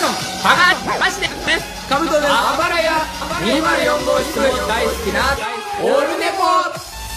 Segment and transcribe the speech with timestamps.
[0.00, 0.12] ション
[0.42, 0.48] 高
[0.94, 2.26] 橋マジでですカブトです。
[2.32, 2.92] あばらや
[3.42, 5.36] 204号室も大好きな
[5.84, 6.40] オルネポ。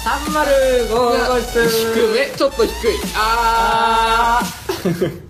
[0.04, 0.90] 305
[1.30, 1.70] 号室。
[1.70, 2.98] 低めちょっと低い。
[3.16, 5.22] あー。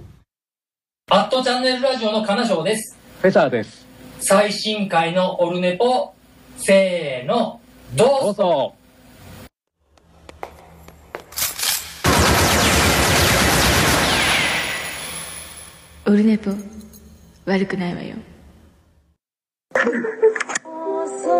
[1.11, 2.97] アットチャンネルラジオの金賞です。
[3.21, 3.85] フェザーです。
[4.19, 6.11] 最新回のオルネポ、
[6.57, 7.61] せーの、
[7.93, 8.75] どどうぞ。
[16.07, 16.72] オルネポ
[17.45, 18.15] 悪くないわよ
[19.73, 21.33] モースト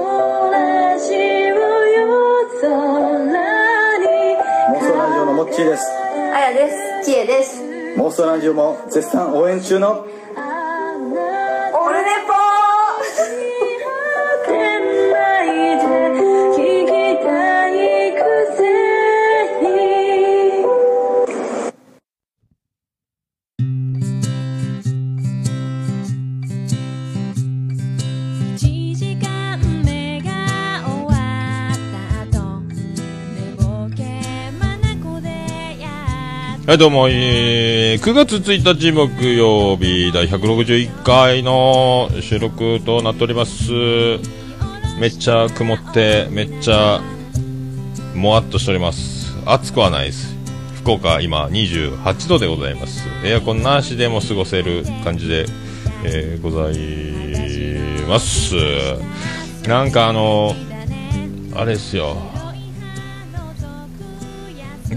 [4.96, 6.04] ラジオのモッチーです
[6.34, 7.06] あやです。
[7.06, 7.62] ちえです。
[7.96, 10.08] モーストラジオも絶賛応援中の
[36.66, 43.74] はい、どうも、えー、9月1日木曜日第161回の収録となっております。
[44.98, 47.02] めっちゃ曇って、めっちゃ、
[48.16, 49.36] もわっとしております。
[49.46, 50.38] 暑くはないです。
[50.76, 53.10] 福岡、今、28度でございます。
[53.26, 55.46] エアコンなしでも過ごせる感じで、
[56.06, 58.56] えー、ございます。
[59.68, 60.56] なんかあの、
[61.56, 62.33] あれですよ。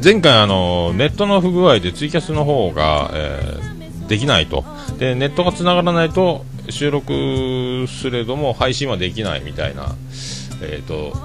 [0.02, 4.64] 前回あのネットの不具合でツイキャスの方が、えーできないと。
[4.98, 9.94] でネットが繋がらないと収録すれども配信はできないみたいな、
[10.62, 11.16] えー、と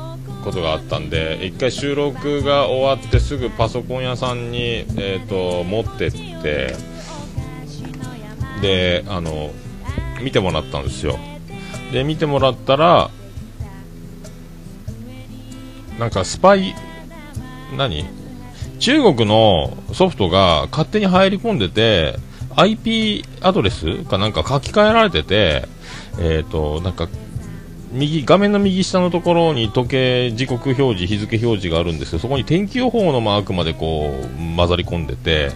[0.43, 4.59] ことがあったんで一回収録が終わってすぐパソコン屋さんに、
[4.97, 6.75] えー、と持ってって
[8.61, 9.51] であの
[10.21, 11.17] 見てもらったんですよ。
[11.91, 13.09] で見てもらったら
[15.99, 16.73] なんかスパイ
[17.77, 18.20] 何？
[18.81, 22.15] 中国のソフトが勝手に入り込んでて
[22.55, 25.67] IP アドレスかなんか書き換えられてて
[26.19, 27.07] えっ、となんか
[27.91, 35.51] 右画面の右下のところに時計時刻表示日付表示があるんですけどそこに天気予報のマークまでこう混ざり込んでて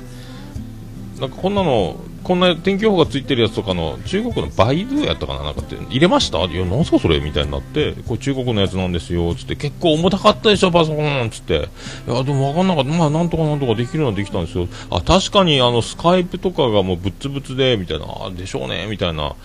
[1.20, 6.44] なんかこんなのこんな天気予報がついてるやつとかの中国のバイドゥやったかななんかって入れました？
[6.46, 7.20] いや、なんすかそれ？
[7.20, 11.70] みたいになって、これ中国のやつなんですよ、つって結構重たかったでしょ、パソコンつって。
[12.08, 12.90] いや、でもわかんなかった。
[12.90, 14.68] まあ、なんとかなんとかできるのはできたんですよ。
[14.90, 19.36] あ、確かにあの、スカイプとかがもうぶつぶつで、みたいな、あでしょうね、みたいな、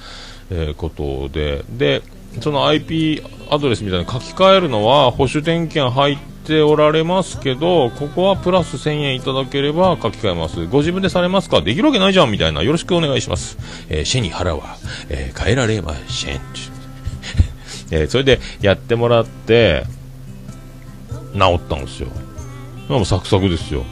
[0.51, 1.65] えーことで。
[1.69, 2.03] で、
[2.41, 10.67] その IP アドレスみたいな書き換えるのは保守点検入ってておられますけど、ここはプラス1000円いただければ書き換えます。
[10.67, 11.61] ご自分でされますか？
[11.63, 12.63] できるわけないじゃんみたいな。
[12.63, 13.59] よろしくお願いします。
[13.89, 14.77] えーシェに腹は、
[15.09, 16.41] えー変えられません。
[17.93, 19.85] えーそれでやってもらって、
[21.35, 22.09] 治ったんですよ。
[22.89, 23.85] でもサクサクですよ。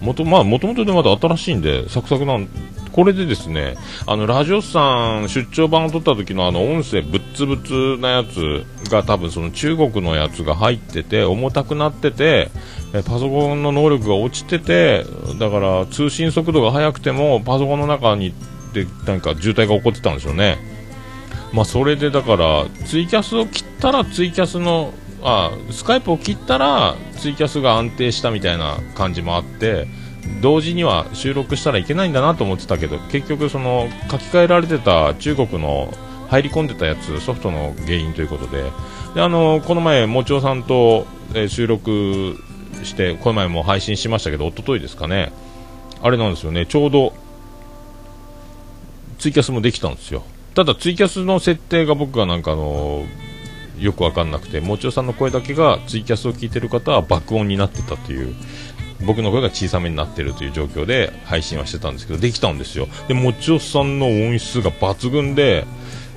[0.00, 2.48] もと、まあ、もともとでまだ新しいんで、サクサクなん、
[2.92, 3.76] これでですね、
[4.06, 12.50] あの、ラジオさん出張版を撮った時のあの、音声ぶっつぶつなやつが多分その中国のやつが入ってて、重たくなってて、
[12.92, 15.04] えパソコンの能力が落ちてて、
[15.38, 18.34] だから通信速度が速くても、パソコンの中に、
[18.74, 20.58] で、なんか渋滞が起こってたんですよね。
[21.52, 24.92] まあ、それでだから、ツイキャスを切ったらツイキャスの、
[25.22, 29.86] あ、スカイプを切ったらツイキャスが安定したみたいな感じもあって、
[30.40, 35.92] 同時には収録したらいけないんだなと思ってたけど、結局その書き換えられてた中国の
[36.28, 38.64] 入り込んでたやつ、ソフトの原因ということで、
[39.14, 42.36] であの、この前、もちおさんと、え収録
[42.82, 45.32] して、この前も配信しましたけど、一昨日ですかね、
[46.02, 47.12] あれなんですよね、ちょうど、
[49.18, 50.24] ツイキャスもできたんですよ。
[50.54, 53.06] ただツイキャスの設定が僕がなんかあの
[53.78, 58.34] よくわかんなくて、もちおさんの声だけがツイキャスを聞いてる方は爆音になってたという、
[59.04, 62.88] 僕の声が小さめになってるという状況で配信はしてたんですけど、できたんですよ。
[63.08, 65.66] で、もちおさんの音質が抜群で、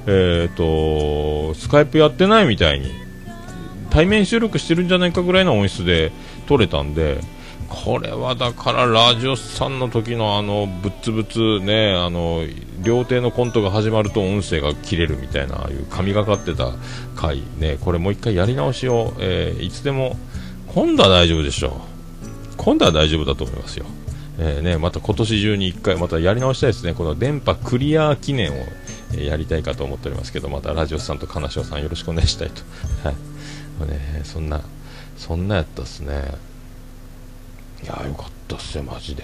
[0.07, 2.91] えっ、と、スカイプやってないみたいに、
[3.89, 6.11] 対面収録してるんじゃないかぐらいの音質で
[6.47, 7.19] 撮れたんで、
[7.67, 12.43] これはだからラジオさんの時のあのぶっつぶつねあの
[12.83, 16.73] 料亭のコントが始まると音声が切れるみたいなああいう神がかってた
[17.15, 20.15] 回ねこれもう一回やり直しを、えーいつでも
[20.73, 21.94] 今度は大丈夫でしょう
[22.57, 23.85] 今度は大丈夫だと思いますよ、
[24.39, 26.93] えーね、また今年中に1回またやり直したいですね。
[26.93, 32.61] この電波クリア記念を、えーやりたいかと思っておりますけどまたラジオさんと金城さんよろしくお願いしたいと、
[33.07, 33.89] はい。
[33.89, 34.61] ね、そんな
[35.17, 36.33] そんなやったっすね。
[37.83, 39.23] いやよかったっすよマジで。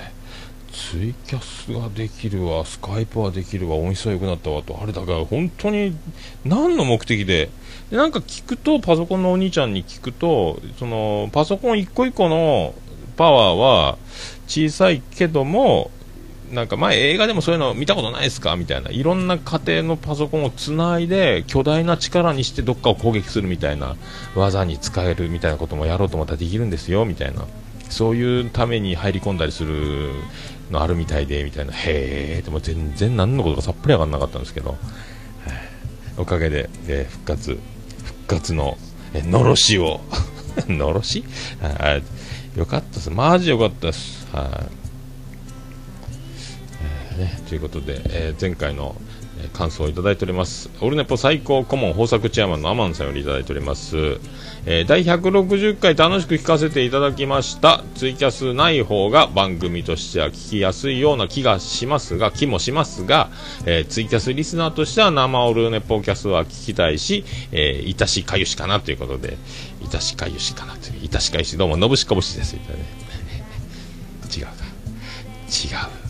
[0.72, 5.96] ツイキャスができるわ、スカイプはできるわ、音質は良くなったわと、あれだから本当に
[6.46, 7.50] 何の目的で、
[7.90, 12.74] でなんか聞くと、パソコンのお兄ちゃんに聞くと、そのパソコン一個一個の
[13.12, 13.98] パワーは
[14.48, 15.92] 小さいけども、
[16.52, 18.56] なんか前映画でもそういうの見たことないですか？
[18.58, 18.90] みたいな。
[18.92, 23.96] いろんな家庭のパソコンをつないで巨大な力にしてどっかを攻撃するみたいな
[24.36, 27.46] 技に使えるみたいなこともやろうと思ったらできるんですよみたいな。
[27.90, 30.12] そういうために入り込んだりする
[30.72, 31.72] のあるみたいでみたいな。
[31.72, 34.76] へえでも全然何のことかさっぱり分かんなかったんですけど、
[36.18, 37.60] おかげで、えー復活。
[38.04, 38.78] 復活の、
[39.14, 40.02] えーのろしを。
[40.68, 41.24] のろし？
[42.56, 43.10] よかったです。
[43.10, 44.28] マジよかったです。
[44.36, 44.68] は
[47.18, 47.18] い。
[47.18, 48.96] ね、ということで、えー前回の、
[49.54, 50.70] 感想をいただいております。
[50.82, 53.98] オルネポ最高顧問豊作チェアマンのアマンさんよりいただいております、
[54.66, 57.84] えー第160回楽しく聞かせていただきました。
[57.96, 63.30] ツイキャスない方が番組としては聞きやすいような気がしますが気もしますが、
[63.66, 69.38] えーツイキャスリスナーとしては生オルネポキャスは聞きたいし、えー、いたしかゆしかなということで。
[69.92, 71.06] たしかゆしかなという。
[71.06, 71.58] いたしかゆし。
[71.58, 72.56] どうものぶしこぶしです。
[72.56, 72.88] みたいなね。
[74.36, 74.52] 違うか。
[75.50, 75.68] 違
[75.98, 76.02] う。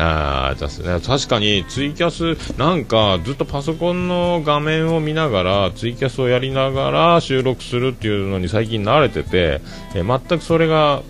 [0.00, 9.60] あですね、確かにツイキャス、なんかずっとパソコンの画面を見ながら、ツイキャスをやりながら収録するっていうのに最近慣れてて、
[9.96, 11.02] え全くそれが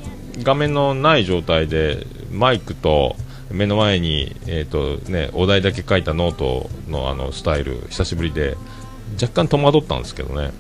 [0.43, 3.17] 画面のない状態で、マイクと
[3.51, 8.57] 目の前に、えーとね、お題だけ書いたノートのあのスタイル、久しぶりで、
[9.21, 10.51] 若干戸惑ったんですけどね。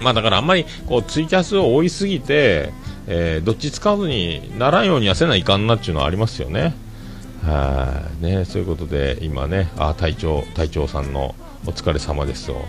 [0.00, 2.72] まあだからあんまりこうツイキャスを追いすぎて、
[3.06, 6.74] えーどっち使わずにならんようにはせないかんなっていうのはありますよね。
[7.42, 11.34] はいね、そういうことで今ね、あ隊長隊長さんの
[11.66, 12.64] お疲れ様ですと、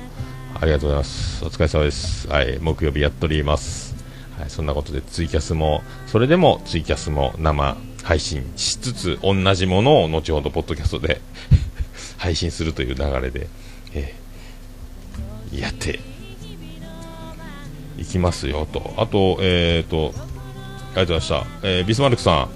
[0.59, 1.45] ありがとうございます。
[1.45, 2.27] お疲れ様です。
[2.27, 3.95] はい、木曜日やっております。
[4.37, 11.21] はい、そんなことでツイキャスもそれでもツイキャスも生配信しつつ同じものを後ほどポッドキャストで
[12.17, 13.47] 配信するという流れで、
[13.93, 14.25] えー
[15.53, 15.99] やって
[17.97, 18.93] いきますよと。
[18.97, 20.25] あと、えっ、と、ありがとう
[20.93, 21.45] ございました。
[21.63, 22.49] えービスマルクさん、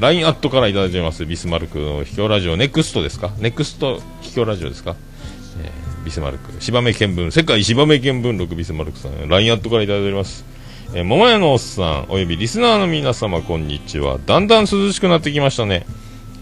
[0.00, 1.26] LINE アットからいただいてます。
[1.26, 3.30] ビスマルクの秘境ラジオ、ネクストですか？
[3.38, 4.96] ネクスト秘境ラジオですか、
[5.62, 10.44] えービスマルク、芝目見聞、世界芝目見聞録ビスマルクさん、LINE アットからいただいております。
[10.94, 14.18] えー、桃屋のおっさん、およびリスナーの皆様、こんにちは。
[14.26, 15.86] だんだん涼しくなってきましたね。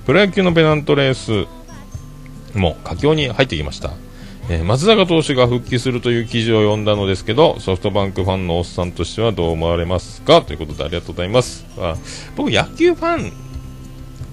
[0.06, 1.46] プロ野球のペナントレース
[2.56, 3.90] も佳境に入ってきました。
[4.50, 10.40] え松坂投手が復帰するという記事を読んだのですけどソフトバンクファンのおっさんとしてはどう思われますか？
[10.40, 11.66] ということでありがとうございます。
[11.76, 11.96] あ
[12.34, 13.32] 僕野球ファン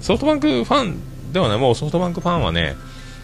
[0.00, 1.58] ソフトバンクファンではない。
[1.58, 2.76] もうソフトバンクファンはね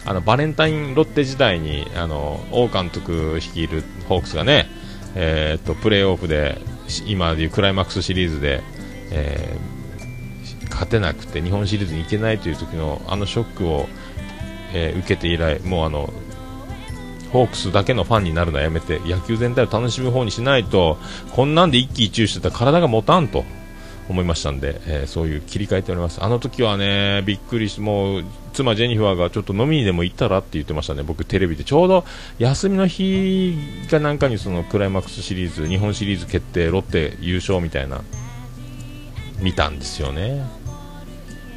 [0.05, 4.67] あのバレンタインロッテ時代にあの王監督率いるホークスがね、
[5.15, 6.59] えーっとプレーオフで
[7.07, 8.61] 今でいうクライマックスシリーズで、
[9.11, 9.73] えー
[10.69, 13.87] 勝てなくて日本シリーズに行けないという時のあのショックを、
[14.73, 16.11] えー受けて以来もうあの
[17.33, 20.97] ホークスだけのファンになるのはやめて野球全体を楽しむ方にしないと
[21.35, 23.43] こんなんで一喜一憂してたら体が持たんと。
[24.09, 26.21] 思いましたんで、えーそういう切り替えております。
[26.21, 31.03] あの時はねびっくりしてもう妻ジェニファーがちょっと飲みにでも行ったらって言ってましたね。
[31.03, 31.63] 僕テレビで。
[31.63, 32.03] ちょうど
[32.37, 33.55] 休みの日
[33.89, 38.01] かなんかにそのクライマックスシリーズ日本シリーズ決定ロッテ優勝みたいな
[39.39, 40.45] 見たんですよね。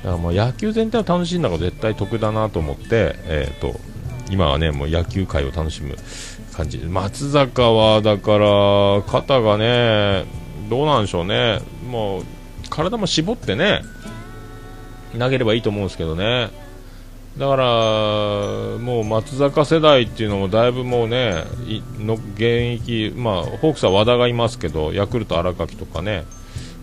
[0.05, 3.81] だからもう野球全体を楽しんだのが絶対得だなと思って、えー、と
[4.31, 5.97] 今はねもう野球界を楽しむ
[6.53, 6.79] 感じ。
[6.79, 10.25] で松坂はだから肩がね
[10.69, 11.61] どうなんでしょうね。
[11.89, 12.25] もう
[12.69, 13.83] 体も絞ってね
[15.19, 16.51] 投げればいいと思うんですけどね。
[17.39, 17.65] だから
[18.79, 21.45] もう松坂世代っていうのもだいぶもうね
[21.99, 26.25] の現役まあホークスは和田がいますけどヤクルト荒垣とかね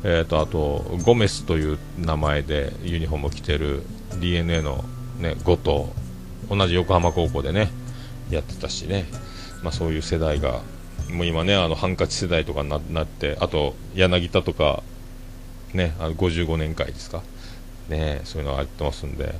[0.04, 3.84] えー、とあとゴメスという名前でユニフォームを着てる
[4.20, 4.84] d n a の、
[5.20, 6.03] ね、後藤。
[6.56, 7.70] 同じ横浜高校でね
[8.30, 9.06] やってたしね、
[9.62, 10.62] まあ、そういう世代が
[11.12, 14.84] もう今ねあのハンカチ世代とかになってあと柳田とか
[15.74, 17.22] ねあの55年会ですか。
[17.90, 19.36] ねそういうのがやってますんで。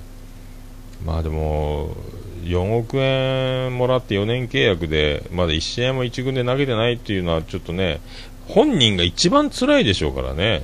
[1.06, 1.96] まあでも
[2.44, 8.00] 4億円もらって4年契約でまだ1試合も1軍で投げてないっていうのはちょっとね
[8.48, 10.62] 本人が一番辛いでしょうからね。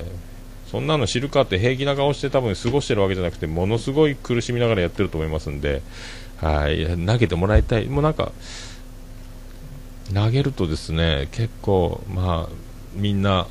[0.69, 5.81] そんなの知るかって平気な顔して多分過ごしてるわけじゃなくてものすごい苦しみながらやってると思いますんで。
[6.41, 6.85] はい。
[7.05, 7.87] 投げてもらいたい。
[7.87, 8.31] もうなんか
[10.13, 12.55] 投げるとですね結構まあ
[12.95, 13.47] みんな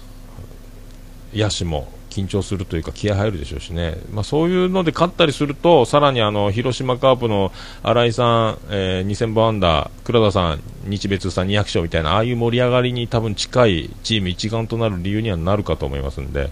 [1.33, 7.53] 野手も緊張するというか気合入るでしょうしね、まあ、そういうので勝ったりするとさらにあの広島カープの
[7.83, 16.51] 新井さん、えー2000本安打黒田さん、日米通算200勝みたいなああいう盛り上がりに多分近いチーム一丸となる理由にはなるかと思いますんで、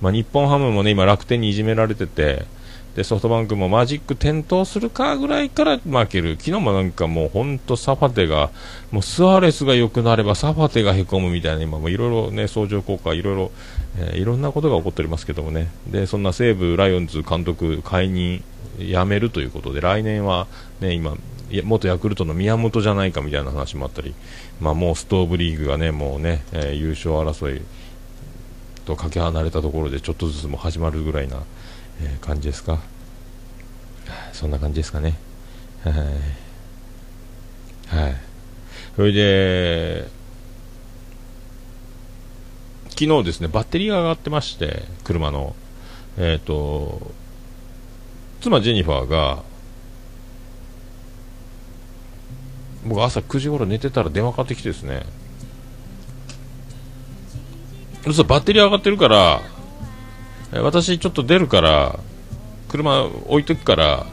[0.00, 2.44] まあ、日本ハムもね今楽天にいじめられてて
[2.96, 8.50] でソフトバンクもマジック点灯するかぐらいから負ける、昨日もなんかもう本当、サファテが、
[8.90, 13.50] もうスアレスが良くなればサファテがへこむみたいな、今もいろいろね、相乗効果、いろいろ、
[13.98, 18.42] えーいろんなことが起こっておりますけどもね、でそんな西武ライオンズ監督解任、
[18.78, 20.46] 辞めるということで、来年は、
[20.80, 21.16] ね、今、
[21.64, 24.14] 元ヤクルトの宮本じゃないかみたいな話もあったり、
[24.60, 27.62] まあ、もうストーブリーグがね、もうね、えー優勝争い
[28.84, 31.42] とかけ離れたところでちょっとずつも始まるぐらいな、
[32.00, 32.78] えー感じですか？
[34.32, 35.16] そんな感じですかね。
[35.84, 35.94] はい。
[37.96, 38.16] はい。
[38.96, 40.08] それで、
[42.90, 45.54] 昨日ですね、バッテリーが上がってまして、車の。
[46.16, 47.12] えっ、と、
[48.40, 49.42] 妻ジェニファーが、
[52.84, 55.04] 僕朝9時頃寝てたら電話かかってきてですね、
[58.04, 59.42] そしたらバッテリー上がってるから、
[60.52, 61.98] 私ちょっと出るから、
[62.68, 64.06] 車置いとくから、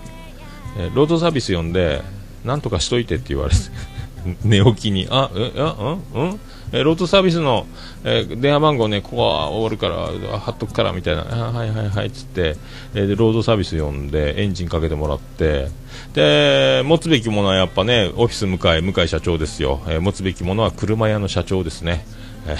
[0.77, 2.01] えロードサービス呼んで、
[2.43, 3.61] なんとかしといてって言われて、
[4.43, 5.75] 寝起きに、あ、え、あ、
[6.13, 6.39] うんうん？
[6.71, 7.67] えロードサービスの、
[8.03, 12.57] え電話番号ね、ここは終わるから、貼っとくから、みたいな、はいはいはいっ、つって、
[12.95, 15.69] えーで、ロードサービス呼んで、エンジンかけてもらって、
[16.13, 19.81] で、持つべきものはやっぱね、オフィス向井、向井社長ですよ。
[19.87, 22.05] え持つべきものは車屋の社長ですね。
[22.47, 22.57] え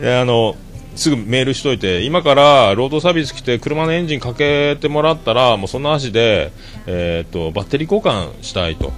[0.02, 0.56] であの、
[0.96, 6.52] すぐメールしといて、今からロードサービス来て車のエンジンかけてもらったら、もうその足で、
[6.86, 8.92] えー、とバッテリー交換したいと。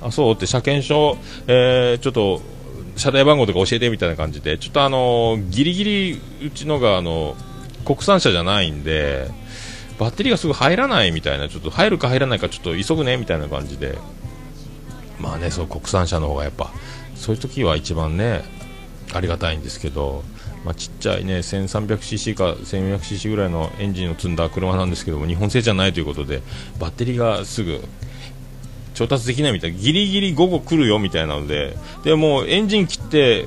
[0.00, 2.40] あ、そうって車検証、えーちょっと、
[2.96, 7.36] 車台番号とか教えてみたいな感じで、ちょっとあのギリギリうちのがあの
[7.84, 9.28] 国産車じゃないんで、
[9.98, 13.98] バッテリーがすぐ入らないみたいな、ちょっと入るか入らないかちょっと急ぐねみたいな感じで、
[15.20, 16.72] まあね、そう国産車の方がやっぱ、
[17.14, 18.42] そういう時は一番ね、
[19.14, 20.24] ありがたいんですけど、
[20.64, 26.42] まあ、ちっちゃいね 1300cc か 1400cc ぐらいのエンジンを積んだ車なんですけども日本製じゃないということで
[26.78, 27.80] バッテリーがすぐ
[28.94, 29.72] 調達できないみたい。
[29.72, 33.46] ギリギリ午後来るよみたいなのででもエンジン切って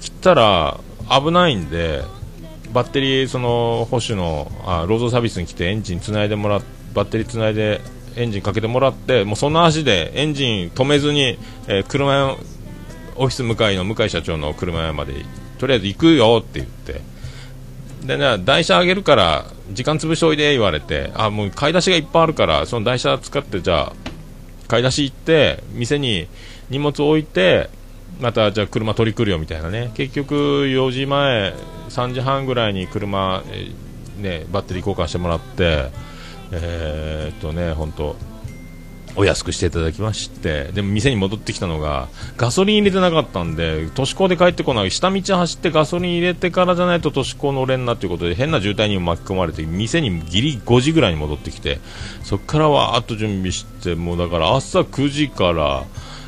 [0.00, 2.02] 切ったら危ないんで
[2.72, 6.60] バッテリーその保守のあロードサービスに来てエンジンつないでもら
[6.92, 7.80] バッテリーつないで
[8.16, 11.38] エンジンかけてもらってもうその足でエンジン止めずに、
[11.68, 12.36] えー車屋
[13.14, 15.14] オフィス向かいの向井社長の車屋まで
[15.62, 17.00] とりあえず行くよって言って。
[18.04, 21.12] でね台車あげるから時間潰しおいで言われて。
[21.14, 23.92] あもう買い出しがいっぱいあるからその台車使ってじゃあ
[24.66, 26.26] 買い出し行って店に
[26.68, 27.70] 荷物置いて
[28.20, 29.92] またじゃあ車取り来るよみたいなね。
[29.94, 31.54] 結局4時前
[31.90, 33.44] 3時半ぐらいに車、
[34.18, 35.90] ね、バッテリー交換してもらって
[36.50, 38.16] えーっとね本当
[39.14, 51.80] お安くしていただきましてでも店に戻ってきたのがガソリン入れてなかったんで都市高で帰ってこない下道走ってガソリン入れてからじゃないと都市高乗れんなということで変な渋滞にも巻き込まれて店にギリ5時ぐらいに戻ってきて
[52.22, 55.84] そこからわーっと準備してもうだから朝9時から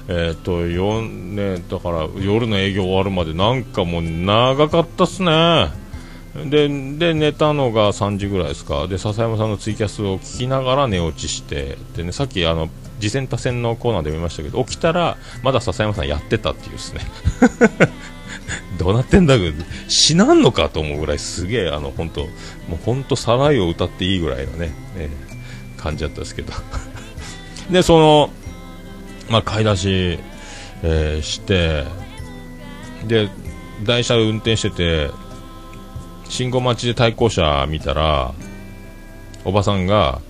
[0.06, 5.83] えー、とよね、だから夜の営業終わるまでなんかもう長かったっすね。
[6.34, 8.88] でで寝たのが3時ぐらいですか。
[8.88, 11.78] で笹山さんのツイキャスを聞きながら寝落ちして。
[11.96, 17.00] で、ね、さっきあの次戦多戦のコーナーで見ましたけど起きたらまだ笹山さんやってたっていうですね。
[18.78, 22.26] どうなってんだけど死なんのかと思うぐらいすげえあの本当も
[22.72, 25.34] う本当サライを歌っていいぐらいのね、えー
[25.76, 26.52] 感じだったんですけど。
[27.70, 28.30] でその
[29.28, 30.18] まあ買い出し、
[30.82, 31.84] えーして
[33.06, 33.28] で
[33.84, 35.10] 台車運転してて
[36.34, 38.34] 信号待ちで対向車見たら
[39.44, 40.20] おばさんが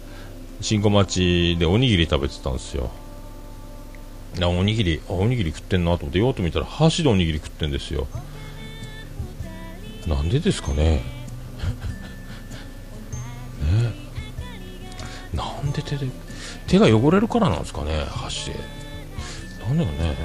[0.61, 2.91] 信号待ちでおにぎり食べてたんですよ。
[4.39, 8.07] なおにぎりおにぎり食ってんなと思ってよーっと見たら箸でおにぎり食ってんですよ。
[10.07, 11.01] なんでですかね。
[13.65, 13.95] ね。
[15.33, 16.07] なんで手で
[16.67, 18.51] 手が汚れるからなんですかね箸。
[18.51, 18.61] で
[19.67, 20.17] なんだろうね。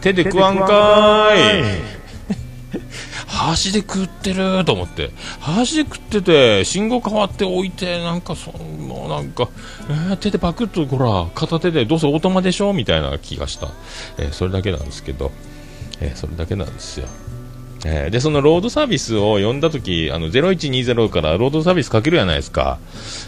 [0.00, 2.01] 手で食わんかーい。
[3.26, 5.10] 箸で食ってると思って。
[5.40, 9.48] 箸で食ってて信号変わって置いてなんかそもうなんか、
[9.88, 13.68] えー手でパクッとほら片手でどうせオートマでしょみたいな気がした、
[14.18, 15.32] えーそれだけなんですけど、
[16.00, 17.08] えーそれだけなんですよ。
[17.84, 22.78] えーでそのロードサービスを呼んだ時あの0120からロードサービスかけるじゃないですか、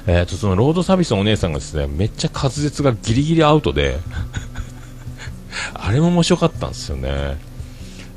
[0.06, 3.98] えーとそのロードサービスのお姉さんがですねめっちゃ滑舌がギリギリアウトで
[5.74, 7.36] あれも面白かったんですよね。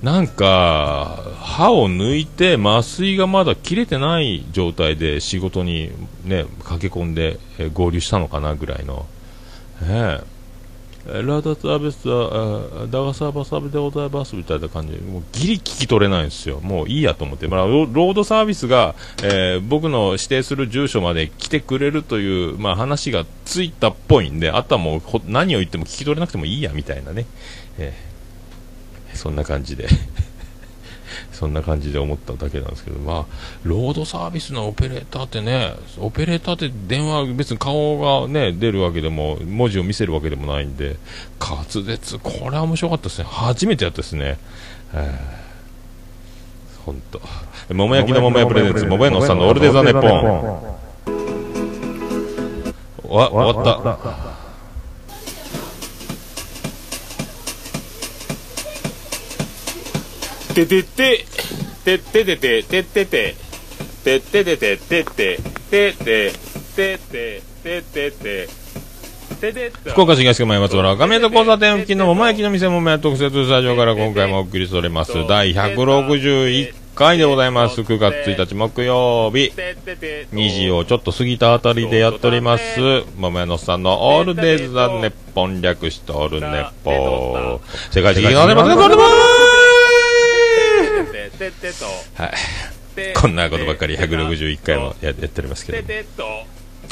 [0.03, 5.91] なんか歯を抜いて麻酔がまだ切れてない状態で仕事に
[6.23, 7.39] ね駆け込んで、
[7.73, 9.07] 合流したのかなぐらいの、
[9.83, 10.37] ええ
[11.07, 16.59] ラダサービスは、ダガサーバサビでございますみたいな感じで、もうギリ聞き取れないんですよ。
[16.59, 17.47] もういいやと思って。
[17.47, 27.25] まあ、ロードサービスが、えー僕の指定する住所まで来てくれるという、まあ話がついたっぽいんで、あとはもう何を言っても聞き取れなくてもいいやみたいなね。
[27.77, 28.16] えー
[29.17, 29.87] そんな感じで。
[31.31, 33.25] そんな感じで思っただけなんですけど、まあ、
[33.63, 40.97] ロードサービスのオペレーターってね、オペレーターって電話、別に顔がね、出るわけでも、文字を見せるわけでもないんで、
[41.39, 43.25] 滑舌、これは面白かったですね。
[43.29, 44.37] 初めてやったですね。
[46.85, 47.21] 本当。
[47.73, 50.77] 桃焼きの桃屋プレゼンツ、桃屋のおっさんのオールデザネポン。
[53.09, 54.26] わ、終わった。
[60.57, 61.25] ててて
[61.85, 66.33] てっててててってててっててててっててて
[66.75, 68.67] ててててて
[69.91, 75.13] 福岡市東区前松原亀戸交差点付近の桃焼きの店桃屋特設スタジオから今回もお送りしております。
[75.27, 77.81] 第161回でございます。
[77.81, 79.53] 9月1日木曜日。
[80.33, 82.63] 2時をちょっと過ぎたあたりでやっております。
[83.15, 87.61] 桃屋のさんのオールデイズ・ザ・ネッポン略してオールネッポ
[87.91, 89.46] 世界的になります
[92.15, 92.33] はい。
[93.15, 95.77] こんなことばっかり161回もややっておりますけど。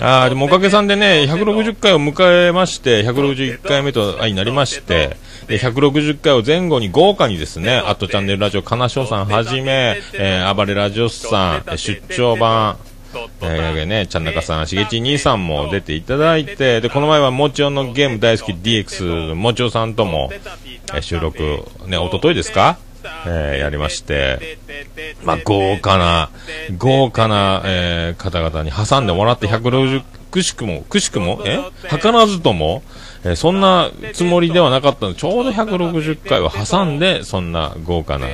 [0.02, 5.16] ああ、でもおかげさんでね、160回を迎えまして、161回目と、あ、になりまして、
[5.48, 8.08] で、160回を前後に豪華にですね、あと。
[8.08, 12.78] チャンネルラジオ、金賞さんはじめ、えー、暴れラジオスさん、えー出張版、
[13.42, 22.78] えー、ね、ちゃんなかさん、しげち兄さんも出ていただいて、で、この前はもちおのゲーム大好き DX、もちおさんとも、えー収録、ね、おとといですか？
[23.28, 24.58] えーやりまして、
[25.24, 26.30] まあ、豪華な、
[26.78, 31.60] 豪華な、えー方々に挟んでもらって160、くしくも、くしくも、え
[31.90, 32.84] 図らずとも、
[33.24, 38.28] えーそんなつもりではなかったので、ちょうど160回を挟んで、そんな豪華な、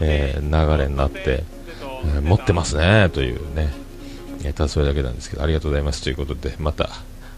[0.00, 1.44] えー流れになって、
[2.04, 3.72] えー持ってますね、というね。
[4.44, 6.02] えただそれだけなんですけど、ありがとうございます。
[6.02, 6.88] ということで、また、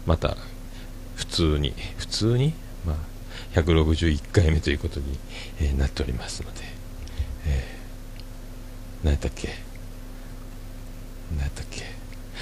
[0.05, 0.37] また、
[1.15, 2.53] 普通に、普通に、
[2.85, 5.17] まあ、161回目ということに、
[5.59, 6.59] えなっておりますので、
[7.45, 9.49] えー何やったっけ？
[11.31, 11.83] 何やったっけ？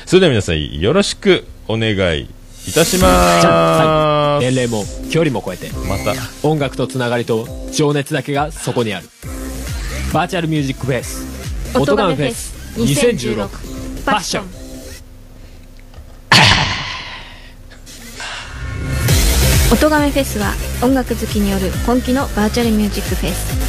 [0.05, 2.23] それでは皆さんよろしくお願い
[2.67, 4.45] いたします。
[4.45, 5.69] 年齢も距離も超えて。
[5.87, 6.13] また。
[6.47, 9.09] 音楽とつながりと情熱だけがそこにある。
[10.13, 11.25] バーチャルミュージックフェス。
[11.77, 14.45] 音ガメフェス2016パッション。
[19.71, 23.68] 音亀フェスは音楽好きによる今季のバーチャルミュージックフェス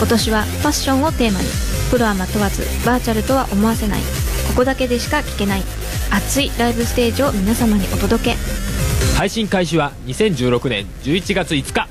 [0.00, 1.46] 今年はファッションをテーマに。
[1.90, 4.00] プロアマ問わずバーチャルとは思わせない。
[4.48, 5.62] ここだけでしか聞けない。
[6.10, 8.36] 熱いライブステージを皆様にお届け。
[9.18, 11.86] 配信開始は2016年11月5日。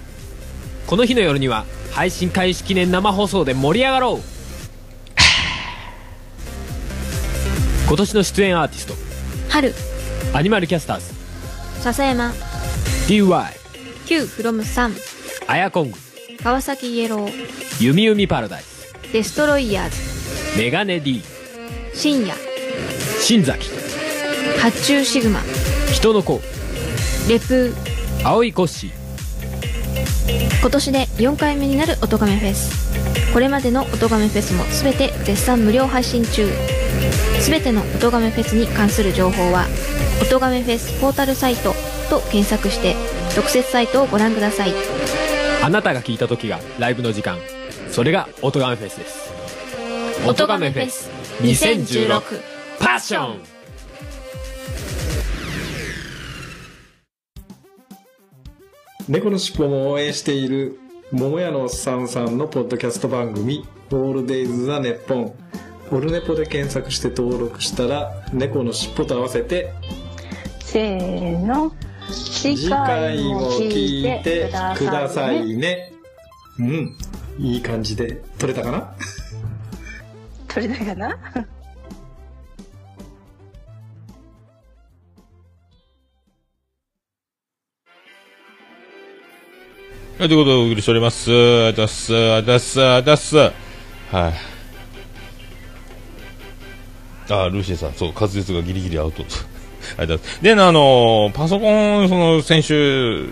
[0.87, 4.21] この日の夜には配信開始記念生放送で盛り上がろう。
[7.87, 8.95] 今年の出演アーティスト。
[9.49, 9.75] 春。
[10.33, 11.13] アニマルキャスターズ。
[11.81, 12.33] 笹山。
[13.07, 13.45] DY
[14.07, 14.95] Q from 3
[15.47, 16.08] アヤコング
[16.43, 17.83] 川崎イエロー。
[17.83, 18.93] ユミユミパラダイス。
[19.11, 20.57] デストロイヤーズ。
[20.57, 21.21] メガネ D
[21.93, 22.33] 深夜。
[23.19, 23.69] 新崎。
[24.57, 25.41] 発注シグマ。
[25.91, 26.39] 人の子。
[27.27, 27.73] レプ。
[28.23, 28.91] ー青いコッシー。
[30.61, 33.33] 今年で4回目になる音亀フェス。
[33.33, 36.47] これまでの音亀フェスも全て絶賛無料配信中。
[37.41, 39.65] 全ての音亀フェスに関する情報は
[40.21, 41.73] 「音亀フェスポータルサイト」
[42.09, 42.95] と検索して
[43.35, 44.73] 特設サイトをご覧ください
[45.61, 47.37] あなたが聞いた時がライブの時間。
[47.89, 49.31] それが音ガメフェスです。
[50.27, 51.09] 音ガメフェス
[51.41, 52.21] 2016
[52.79, 53.39] パッション。
[59.09, 60.79] 猫のしっぽも応援している
[61.11, 65.33] 桃屋のおっさんさんのポッドキャスト番組「オールデイズ・ザ・ネッポン」
[65.91, 69.73] オルネポで検索して登録したら猫のしっぽと合わせて
[70.59, 71.73] せーの
[72.11, 75.91] 次次回も聞いてくださいね
[76.59, 76.97] うん
[77.37, 78.93] いい感じで撮れたかな？
[80.47, 81.07] 取れたかな？
[90.17, 91.31] はい、ということでお送りしております。
[91.31, 92.13] ありがとうございます。
[92.13, 92.79] ありがとうございます。
[92.81, 93.37] ありがとうございます。
[93.37, 93.49] は
[94.29, 94.33] い。
[97.31, 99.23] あー、ルーシーさん、そう、滑舌がギリギリアウト。
[99.97, 100.43] ありがとうございます。
[100.43, 103.29] で、あのパソコン、その、先週、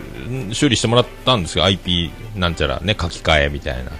[0.51, 1.65] 修理してもらったんですよ。
[1.65, 3.91] IP なんちゃら、ね、書き換えみたいな。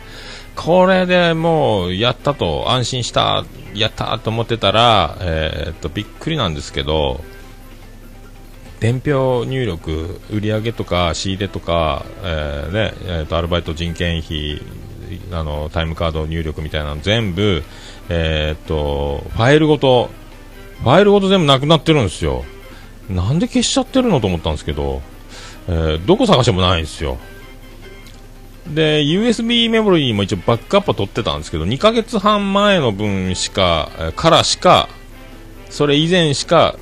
[0.55, 7.21] これでもう、やったと、安心した、やったと思ってたら、えーっと、びっくりなんですけど、
[8.79, 14.61] 伝票入力、売り上げとか仕入れとか、えーねえーとアルバイト人件費
[15.31, 17.63] あのタイムカード入力みたいなの全部、
[18.09, 20.09] えー、とファイルごと
[20.81, 22.45] ファイルごと全部なくなってるんですよ。
[23.09, 25.01] なんで消しちゃってるのと思ったんですけど、
[25.67, 27.17] えーどこ探してもないんですよ。
[28.73, 34.89] で USB メモリーも一応バックアップは取ってたんですけど2ヶ月半前の分しかからしか
[35.69, 36.75] それ以前しか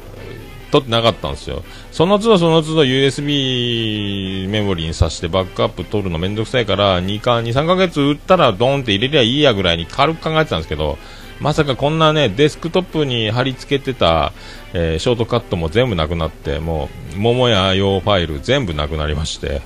[0.71, 1.63] 取ってなかったんですよ。
[1.91, 10.97] その都度その都度 USB メモリーに挿してバックアップ取るのめんどくさいから2か2、3ヶ月売ったらドンって入れりゃいいやぐらいに軽く考えてたんですけど
[11.39, 14.31] まさかこんなねデスクトップに貼り付けてた、
[14.73, 19.61] えーショートカットも全部なくなってもう桃屋用ファイル全部なくなりまして、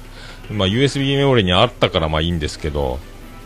[0.51, 2.99] まあ、USB メモリーにあったからまあいいんですけど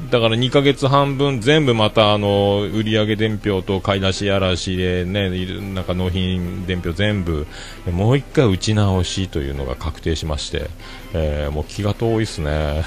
[0.10, 5.30] だから2ヶ月半分全部またあの売上伝票と買い出しやらしでね
[5.74, 7.48] なんか納品伝票全部
[7.92, 10.70] もう一回打ち直しというのが確定しまして、
[11.14, 12.84] えーもう気が遠いですね。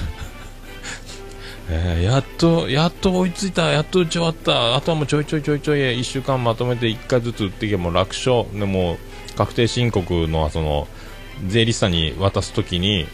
[1.69, 8.97] えーやっと、やっと追いついた、やっと打ち終わった、あとはもうちょいちょいちょいちょい1週間まとめて1回ずつ打っていけばも楽勝、でも
[9.35, 10.87] 確定申告のその
[11.45, 13.05] 税理士さんに渡すときに、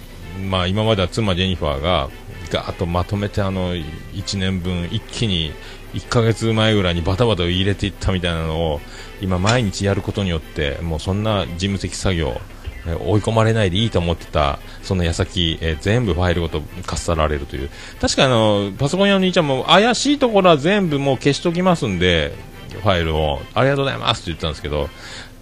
[0.50, 2.10] まあ、今までは妻ジェニファーが
[2.50, 5.52] ガーッとまとめてあの1年分一気に
[5.94, 8.82] 1ヶ月前ぐらいにバタバタ入れていったみたいなのを
[9.22, 12.40] 今毎日やることによってもうそんな事務的作業
[12.88, 17.70] え追い込まれないでいいと思ってたその矢先、え全部ファイルごとかっさられるという。
[18.02, 22.34] 確かあのパソコン屋の兄ちゃんも怪しいところは全部もう消しときますんで
[22.70, 24.90] ファイルをありがとうございますって言ったんですけど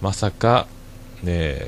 [0.02, 0.68] まさか
[1.24, 1.60] ね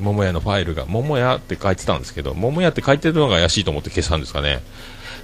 [0.00, 4.60] 桃屋のファイルが桃屋って書いてたんですけど桃屋って書いてるのが怪しいと思って消したんですかね。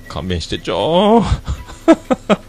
[0.09, 2.39] 勘弁してちょー。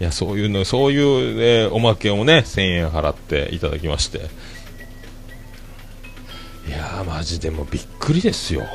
[0.00, 4.30] いやそういうのそういう、えおまけをね1000円払っていただきまして。
[6.66, 8.66] いやーマジでもうびっくりですよ。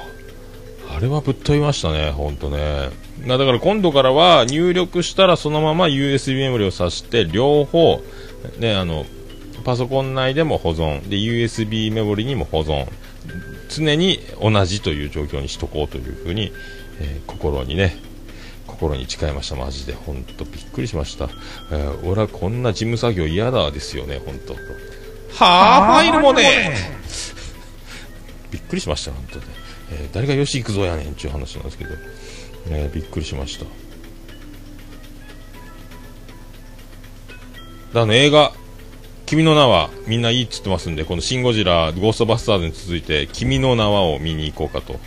[0.89, 2.89] あれはぶっ飛びましたね本当ね。
[3.25, 8.01] なだから今度からは入力したらそのまま USB メモリを挿して両方
[8.59, 9.05] ねあの
[9.63, 11.07] パソコン内でも保存。
[11.09, 12.87] で USB メモリにも保存。
[13.69, 16.51] 常に同じという状況にしとこうというふうに、
[16.99, 17.97] えー心にね
[18.67, 19.55] 心に誓いました。
[19.55, 21.29] マジで本当びっくりしました、
[21.71, 24.59] えー俺はこんな事務作業嫌だですよね本当は
[25.39, 26.01] あ？
[26.03, 26.75] ファイルもね
[28.51, 29.45] びっくりしました本当ね、
[29.91, 31.91] えー誰が吉幾三やねんっていう話なんですけど、
[32.69, 33.65] えーびっくりしました。
[33.65, 33.75] だか
[37.93, 38.51] らあの映画
[39.25, 44.99] 君の名はみんないいっつってますんで、このシン・ゴジラ、ゴーストバスターズに続いて、君の名はを見に行こうかと。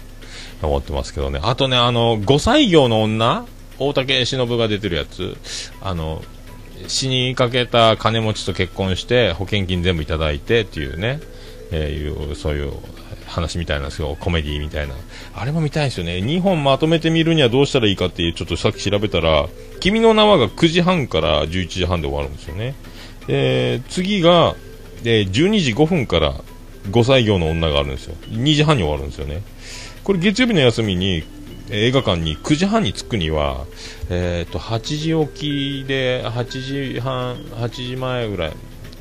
[0.66, 1.38] 思ってますけどね。
[1.42, 3.46] あとね、あの、5歳業の女
[3.78, 5.36] 大竹しのぶが出てるやつ。
[5.80, 6.22] あの、
[6.88, 11.20] 死にかけた金持ちと結婚して、保険金全部いただいてっていうね、
[11.70, 12.72] えーいう、そういう
[13.28, 14.94] 話みたいなんですけど、コメディみたいな。
[15.34, 16.18] あれも見たいんですよね。
[16.18, 19.48] 2本まとめて見るにはどうしたらいいかっていう、ちょっとさっき調べたら、
[19.80, 22.74] 君の名はが9時半から11時半で終わるんですよね。
[23.28, 24.56] えー次が、
[25.04, 26.34] えー12時5分から
[26.90, 28.16] 5歳業の女があるんですよ。
[28.30, 29.42] 2時半に終わるんですよね。
[30.04, 31.22] これ月曜日の休みに、
[31.70, 33.66] 映画館に9時半に着くには、
[34.08, 38.52] えー、と8時起きで8時半8時前ぐらい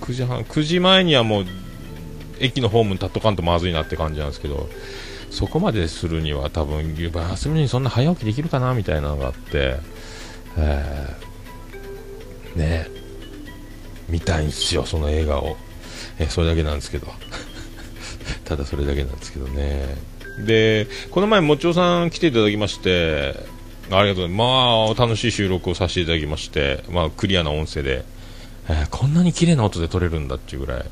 [0.02, 1.46] 9時半9時前にはもう
[2.40, 4.70] 駅のホームに立っとかんとまずいなって感じなんですけど
[5.30, 9.76] そこまでするには多分休みにそんな早起きできるかなみたいなのがあって、
[10.58, 12.88] えーね
[14.10, 15.58] 見たいんですよその映画を、
[16.18, 17.08] えーそれだけなんですけど。
[18.46, 19.96] ただそれだけなんですけどね。
[20.46, 23.36] でこの前もちおさん来ていただきまして
[23.90, 24.98] ありがとうございます。
[24.98, 28.06] まあ楽しい収録をさせていただきましてまあクリアな音声で、
[28.70, 30.86] えーこんなに綺麗な音で撮れるんだっていうぐらい。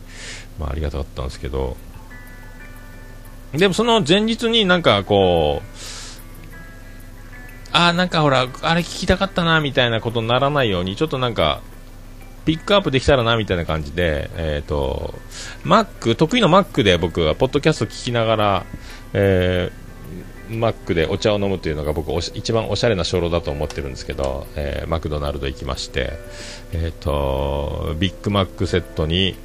[0.60, 1.78] まあありがたかったんですけど。
[3.54, 5.68] でもその前日になんかこう
[7.72, 11.62] あーなんかほらあれ聞きたかったなみたいなことにならないようにちょっとなんか
[12.46, 15.16] ピックアップできたらなみたいな感じで、えっ、と、
[15.64, 18.66] Mac、得意の Mac で僕は、ポッドキャスト聞きながら、
[19.14, 26.14] えー、Mac でお茶を飲むというのが僕おし、一番おしゃれな初老だと思ってるんですけど、えーマクドナルド行きまして、
[26.72, 29.36] えっ、と、ビッグマックセットに、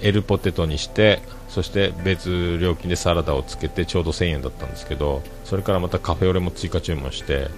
[0.00, 7.48] エルポテトにして、そして別料金でサラダをつけてちょうど1000円だったんですけど、それからまたカフェオレも追加注文して、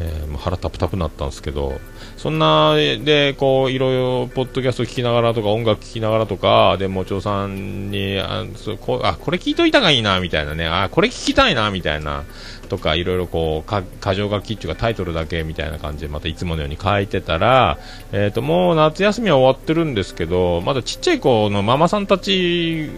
[0.00, 1.78] えーもう腹タプタプになったんですけど、
[2.16, 12.24] そんな、で、こう、いろいろ、ポッドキャスト聞きながらとか、音楽聞きながらとか、で、もちょさんに、あ、そこあこれ聞いといたがいいな、みたいなね、あ、これ聞きたいな、みたいな、
[12.68, 17.78] とか、いろいろこう、か、箇条書きっていうかタイトルだけみたいな感じで、またいつものように書いてたら、
[18.12, 22.90] えっ、と、もう夏休みは終わってるんですけど、まだちっちゃい子のママさんたち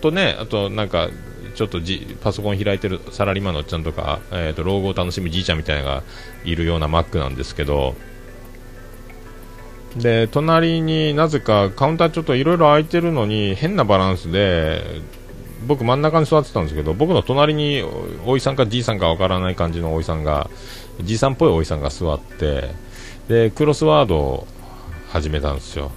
[0.00, 1.08] とね、あとなんか、
[1.58, 6.04] ちょっとじパソコン開いてるサラリーマンのおっちゃんとか、えー、と老後を楽しむじいちゃんみたいなのが
[6.44, 7.96] いるようなマックなんですけど
[9.96, 15.00] で隣になぜかカウンターちょっといろいろ空いてるのに変なバランスで
[15.66, 20.48] 僕真ん中に座ってたんですけど僕の隣におおいさんかじいさんかわからない感じのおいさんが
[21.02, 22.70] じいさんっぽいおいさんが座って
[23.26, 24.46] でクロスワードを
[25.08, 25.90] 始めたんですよ。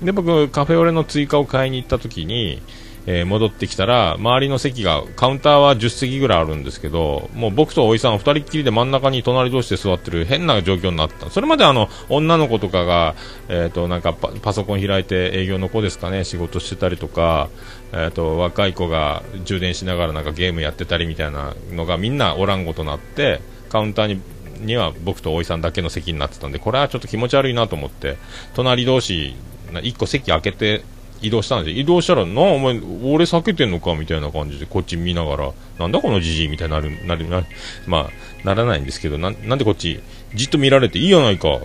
[0.00, 2.62] で僕カフェオレの追加を買いに行った時に
[3.06, 11.30] えー戻ってきたら周りの席がカウンターは10席ぐらいあるんですけどもう僕とおいさん2人っきりで真ん中に隣同士で座ってる変な状況になった。
[11.30, 13.14] それまであの女の子とかが、
[13.48, 17.48] えー、となんかパソコン開いて営業の子ですかね仕事してたりとか、
[17.92, 24.20] えー、と若い子が充電しながらなんかゲームやってたりみたいなのがみんなおらんごとなってカウンターに
[24.60, 28.16] には僕とおいさんだけの席になってたんでこれはちょっと気持ち悪いなと思って
[28.54, 29.34] 隣同士
[29.72, 30.84] 1個席開けて
[31.22, 31.80] 移動したんですよ。
[31.80, 37.44] 移動したらなお前俺避けてんのかみたいな感じでこっち見ながらなんだこのじじいみたいになるなるな
[37.86, 38.10] まあ
[38.44, 40.00] ならないんですけどなんなんでこっち
[40.34, 41.60] じっと見られていいやないか。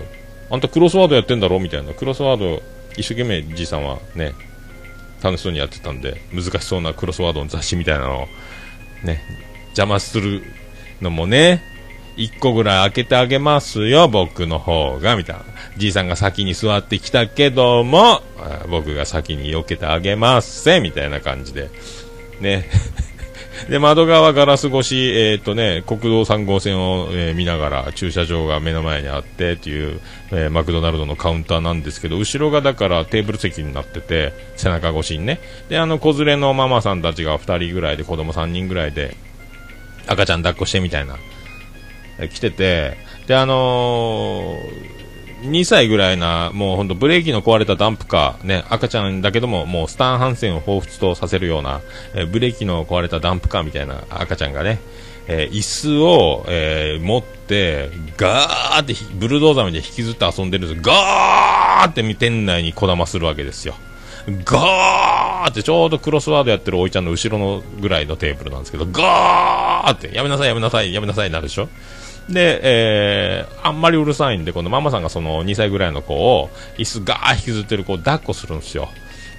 [0.49, 1.93] あんたクロスワードやってんだろみたいな。
[1.93, 2.61] クロスワード
[2.97, 4.33] 一生懸命じいさんはね
[5.21, 8.27] 楽しそうにやってたんで難しそうなクロスワードの雑誌みたいなのを
[9.03, 9.21] ね
[9.69, 10.43] 邪魔する
[11.01, 11.61] のもね
[12.17, 15.43] 1個ぐらい開けてあげますよ、僕の方が、みたいな。
[15.77, 18.21] じいさんが先に座ってきたけども、
[18.69, 21.69] 僕が先に避けてあげますせ、みたいな感じで。
[22.41, 22.67] ね。
[23.69, 29.99] で、窓側ガラス越し、えっ、とね、国道3号線を、えー見ながら駐車場が目の前にあってっていう、
[30.31, 35.39] えーマクドナルドのカウンターなんですけど、後ろがだからテーブル席になってて、背中越しにね。
[35.69, 39.15] で、あの、子連れのママさんたちが2人ぐらいで、子供3人ぐらいで、
[40.07, 41.17] 赤ちゃん抱っこしてみたいな。
[42.31, 51.81] 来てて、で、あのー、2歳ぐらいな、もうほんとブレーキの壊れたダンプカー、ね、赤ちゃんだけども、もうスタンハンセンを彷彿とさせるような、
[52.15, 54.79] えブレーキの壊れたダンプカーみたいな赤ちゃんがね、
[55.27, 60.81] えー椅子を、えー持って、ガーってブルドーザーみたいに引きずって遊んでるんです。
[60.81, 63.75] ガーって店内にこだまするわけですよ。
[64.43, 71.69] ガーってちょうどクロスワードやってるおいちゃんの後ろのぐらいのテーブルなんですけど、ガーってやめなさいやめなさいやめなさいになるでしょ
[72.29, 78.89] で、えー、あんまりうるさいんで、このママさんがその2歳ぐらいの子を、椅子がー引きずってる子を抱っこするんですよ。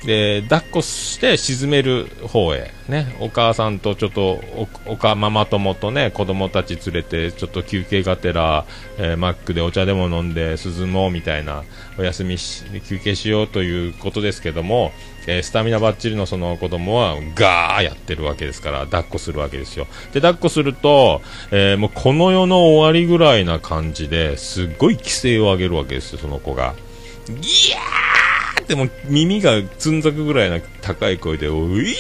[0.05, 8.65] で、抱っこして沈める方へ、ね、お母さんとちょっとお、おか、ママ友とね、子供たち連れて、ちょっと休憩がてら、
[8.99, 11.65] えーマックでお茶でも飲んで涼もうみたいな、
[11.99, 14.93] お休みし、休憩しようということですけども、
[15.27, 19.89] えースタミナバッチリのその子供はガーやってるわけですから、抱っこするわけですよ。
[20.13, 26.75] で、抱っこすると、えーもうこの世の終わりぐらいな感じですっごい規制を上げるわけですよ、その子が。
[27.27, 28.18] ギヤー
[28.69, 31.95] っても耳がつんざくぐらいな高い声で、ういや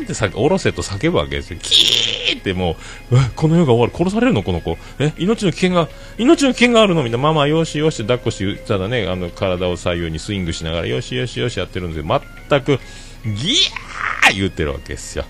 [0.00, 1.58] ーってさ、おろせと叫ぶわけですよ。
[1.62, 2.76] キーっても
[3.10, 3.92] う、この世が終わる。
[3.96, 4.42] 殺されるの？
[4.42, 4.76] この子。
[4.98, 5.88] え、命の危険が、
[6.18, 7.02] 命の危険があるの？
[7.02, 12.78] みんな、ママよしよし抱っこして、ただね、あの、体を左右にスイングしながら、よしよしよしやってるんですけど、全く、
[13.24, 15.24] ギヤー言ってるわけですよ。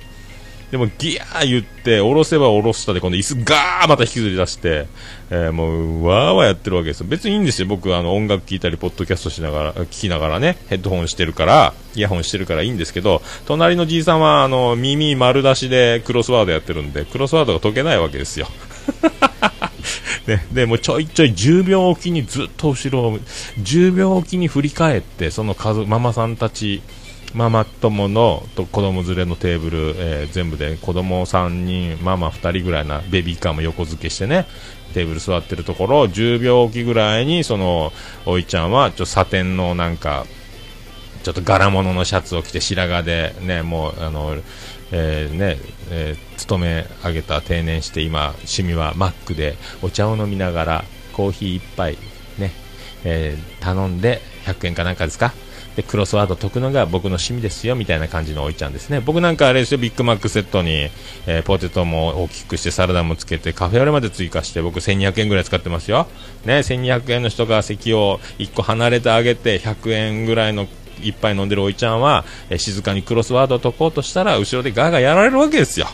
[0.75, 4.89] でもギヤー言って、下ろせば下ろしたで、今度椅子ガーまた引きずり出して、
[5.31, 7.07] えーもう、わーわーやってるわけですよ。
[7.09, 7.69] 別にいいんですよ。
[7.69, 18.49] 僕、あの、音楽聴いたり、ポッドキャストしながら、聞きながらね、ヘッドホンしてるから、イヤホンしてるからいいんですけど、隣のじいさんは、あの、耳丸出しでクロスワードやってるんで、クロスワードが解けないわけですよ。
[20.27, 23.19] ね、でもちょいちょい10秒おきにずっと後ろを
[23.61, 26.83] 10秒おきに振り返ってその数ママさんたち
[27.35, 34.47] ママ友のと子供連れのテーブル、えー全部で子供3人ママ2人ぐらいなベビーカーも横付けしてね
[34.95, 37.93] テーブル座ってるところ10秒おきぐらいにその
[38.25, 40.25] おいちゃんはちょサテンのなんか
[41.25, 44.37] ちょっと柄物のシャツを着て白髪でねもうあの、
[44.93, 45.59] えーね
[45.91, 51.97] えー勤め上げた定年して今趣味はマックでお茶を飲みながらコーヒー一杯
[52.39, 52.53] ね、
[53.05, 55.33] えー頼んで100円かなんかですか
[55.77, 59.01] でクロスワード解くのが僕の趣味ですよみたいな感じのおいちゃんですね。
[59.01, 60.89] 僕なんかあれですよビッグマックセットに、
[61.27, 66.07] えーポテトも大きくしてサラダもつけてカフェオレまで追加して僕1200円ぐらい使ってますよ。
[66.45, 70.67] ね1200円の人が席を1個離れてあげて100円ぐらいの
[71.03, 75.87] 一杯飲んでるおいちゃんは、えー静かにクロスワードを解こうとしたら後ろでガーガーやられるわけですよ。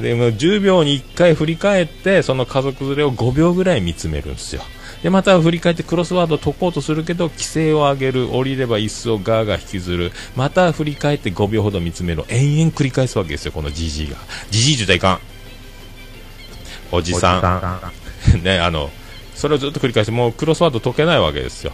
[0.00, 4.62] でも10秒に1回振り返ってその家族連れを5秒ぐらい見つめるんですよ。
[5.02, 10.12] でまた振り返ってクロスワードを解こうとするけど規制を上げる降りれば椅子をガーガー引きずる。
[10.36, 14.16] また振り返って5秒ほど見つめる延々繰り返すわけですよこのじじいが。
[14.50, 16.96] じじいって言ったらいかん。
[16.96, 17.90] おじさ
[18.34, 18.42] ん。
[18.44, 18.90] ねあの
[19.34, 21.72] それをずっと繰り返してもうクロスワード解けないわけですよ。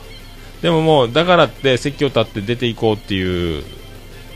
[0.62, 3.65] でももうだからって席を立って出ていこうっていう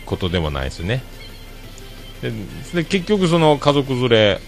[0.05, 1.03] ことでもないですね。
[2.23, 2.33] で
[2.75, 4.41] で結局その家族連れ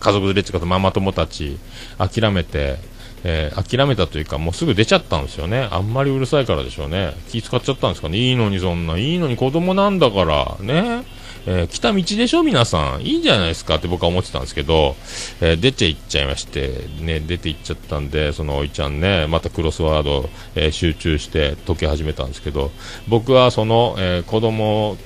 [0.00, 1.58] 家族連れっていうかママ友たち
[1.96, 2.78] 諦めて、
[3.24, 5.68] えー諦めたというかもうすぐ出ちゃったんですよね。
[5.70, 7.14] あんまりうるさいからでしょうね。
[7.28, 8.18] 気使っちゃったんですかね。
[8.18, 8.98] いいのにそんな。
[8.98, 10.56] いいのに子供なんだから。
[10.60, 11.04] ね。
[11.46, 13.02] えー来た道でしょ皆さん。
[13.02, 14.96] いいんじゃないですかって僕は思ってたんですけど、
[15.40, 22.70] えー出て行っちゃいましてね出て行っちゃったんでそのおいちゃんねまたクロスワード、えー集中して解き始めたんですけど
[23.08, 24.96] 僕はその、えー子供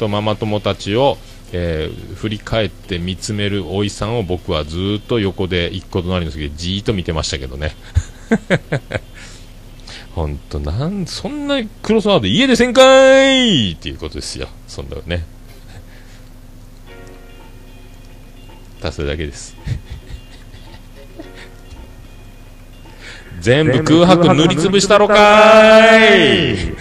[0.00, 1.16] とママ友たちを、
[1.52, 7.76] えー振り返って見つめるおいさんを僕はずーっと横で一個隣の席でじーっと見てましたけどね。
[10.16, 12.82] 本当なんそんなクロスワード家でせんか
[13.34, 14.48] いっていうことですよ。
[14.66, 15.26] そんなね。
[18.80, 19.54] ただそれだけです。
[23.40, 25.18] 全部空白塗りつぶしたろかー
[26.72, 26.76] い。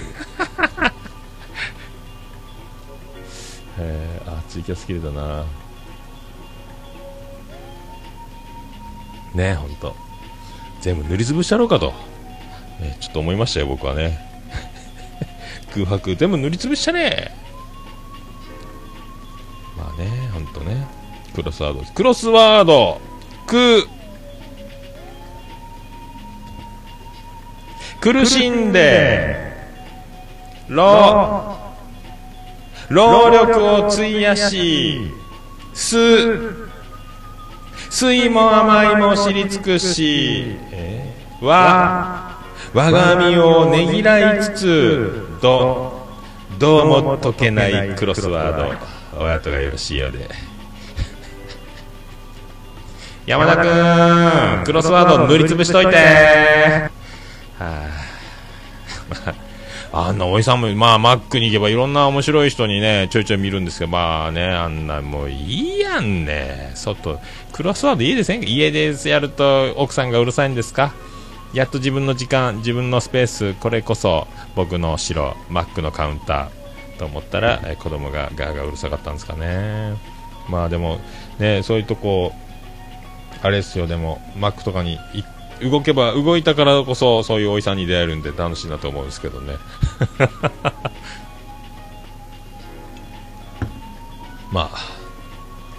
[3.78, 4.15] えー、あ
[4.56, 5.44] ツイキャス切れたな。
[9.34, 9.94] ねほんと。
[10.80, 11.94] 全部塗りつぶしたろうかと、
[12.80, 14.18] えーちょっと思いましたよ僕はね。
[15.76, 16.16] 空白。
[16.16, 17.36] 全部塗りつぶしたね
[19.76, 20.88] まあねほんとね。
[21.34, 21.84] クロスワード。
[21.92, 23.02] クロスワード。
[23.46, 23.90] く。
[28.00, 29.54] 苦しんで。
[30.70, 31.65] ろ
[32.90, 35.12] 労力を費やし、
[35.74, 35.96] す、
[37.90, 40.58] 酸いも甘いも知り尽くし、
[41.42, 42.38] わ、
[42.74, 46.06] 我が身をねぎらいつつ、ど、
[46.60, 48.78] どうも解けないクロスワー
[49.18, 50.30] ド、お後がよろしいようで。
[53.26, 53.66] 山田く
[54.62, 55.96] ん、クロスワード塗りつぶしといて。
[55.96, 56.90] は
[57.60, 57.88] あ
[59.98, 66.74] あんなおじさんも、まあ、マックに行けばいろんな面白い人にね、ちょいちょい見るんですけど、まあね、あんな、もういいやんね。
[66.76, 67.18] 外、
[67.54, 70.94] クロスワード家でせんか家でやると奥さんがうるさいんですか？
[71.54, 79.96] やっと自分の時間、自分のスペース、これこそ僕の城、マックのカウンターと思ったら、え子供がガーガーうるさかったんですかね。
[80.50, 81.00] まあでも、
[81.40, 82.34] ね、そういうとこ、
[83.42, 89.58] あれですよ、でも、マックとかに行っ動けば、動いたからこそ、そういうおじさんに出会えるんで楽しいなと思うんですけどね。
[94.52, 94.78] まあ、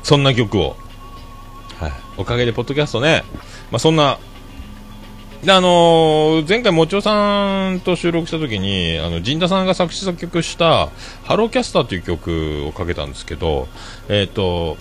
[0.02, 0.76] そんな曲を、
[1.80, 3.24] はい、おかげで、ポッドキャストね、
[3.70, 4.18] まあそんな、
[5.44, 10.88] であのー前回、もちおさんと収録した時に、あの、陣田さんが作詞作曲した、
[11.24, 13.68] ハローキャスターという曲をかけたんですけど、
[14.08, 14.76] えっ、と、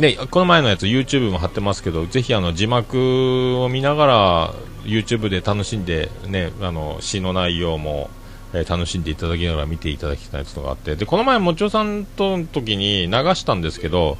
[0.00, 8.08] で、この前のやつ YouTube も貼ってますけど、ぜひあの字幕を見ながら YouTube で楽しんで、ね、あの詩の内容も、
[8.52, 14.18] えー楽しんでいただきながら見ていただきたいのがあって、で、この前もちおさんとの時に流したんですけど、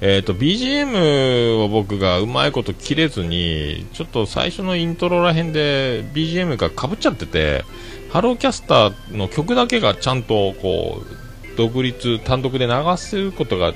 [0.00, 7.64] えっ、と、BGM を僕がうまいこと切れずに、ちょっと最初のイントロら辺で BGM が被っちゃってて、
[8.12, 13.72] ハローキャスターの曲だけがちゃんとこう、独立、単独で流せることが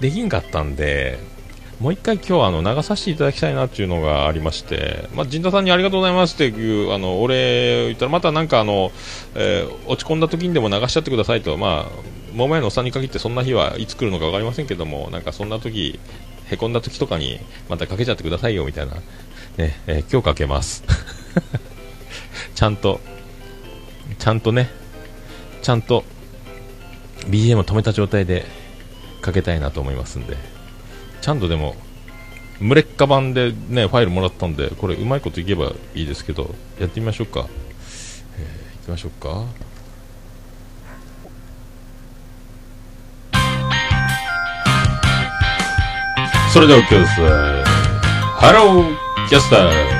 [0.00, 1.18] できんかったんで、
[1.80, 8.92] もう一回今日はあの流させていただきたいなっていうのがありまして、まあ、陣田さんにありがとうございますっていうあのお礼を言ったら、またなんかあの、
[9.34, 11.90] えー落ち込んだ時にでも流しちゃってくださいと、まあ、
[12.34, 15.98] 桃屋のおっさんに限ってそんな日はいつ来るのか分かりませんけども、なんかそんな時
[16.50, 18.94] へこんだ時とかにまたかけちゃってくださいよみたいな、
[19.56, 20.84] ねえー今日かけます。
[22.54, 23.00] ちゃんと、
[24.18, 24.68] ちゃんとね、
[25.62, 26.04] ちゃんと
[27.26, 28.44] BGM を止めた状態で
[29.20, 30.36] かけたいなと思いますんで。
[31.20, 31.76] ちゃんとでも、
[32.60, 37.46] 無劣化版でね、ファイルもらったんで、これうまいこといけばいいですけど、やってみましょうか。
[38.38, 39.44] えー、いきましょうか。
[46.52, 47.20] それでは今日です。
[48.40, 49.99] ハローキャスター。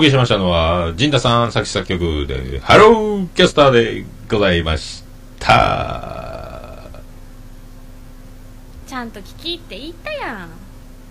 [0.00, 5.04] 送りしましたのは、陣田さん作詞作曲で、ハローキャスターでございまし
[5.38, 6.84] た。
[8.86, 10.48] ちゃんと聞きって言ったやん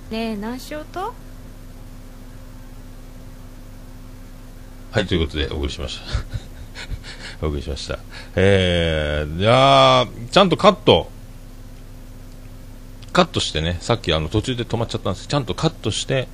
[0.10, 1.14] ねえ何しようと？
[4.92, 6.00] はい、ということでお送りしまし
[7.40, 7.46] た。
[7.46, 8.00] お送りしました。
[8.36, 11.12] えー、いやーちゃんとカット、
[13.14, 16.28] カットしてね、さっきあの途中で止まっちゃったんですけどちゃんとカットして、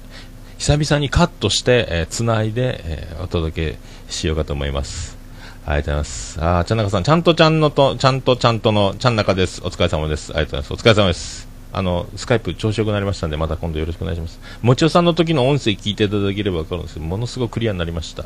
[0.58, 3.78] 久々にカットして、えー、つないで、えーお届け
[4.10, 5.18] しようかと思います。
[5.66, 6.38] ありがとうございます。
[6.42, 9.62] あー、ちゃんなかさん、ちゃんとちゃんのと、ちゃんとちゃんとの、ちゃんなかです。
[9.64, 10.32] お疲れ様です。
[10.32, 10.88] ありがとうございます。
[10.88, 11.48] お疲れ様です。
[11.74, 14.40] あの、スカイプ調子良くなりましたんで、また今度よろしくお願いします。
[14.62, 18.24] もちおさんの時の音声聞いていただければわかるんですけど、ものすごくクリアになりました。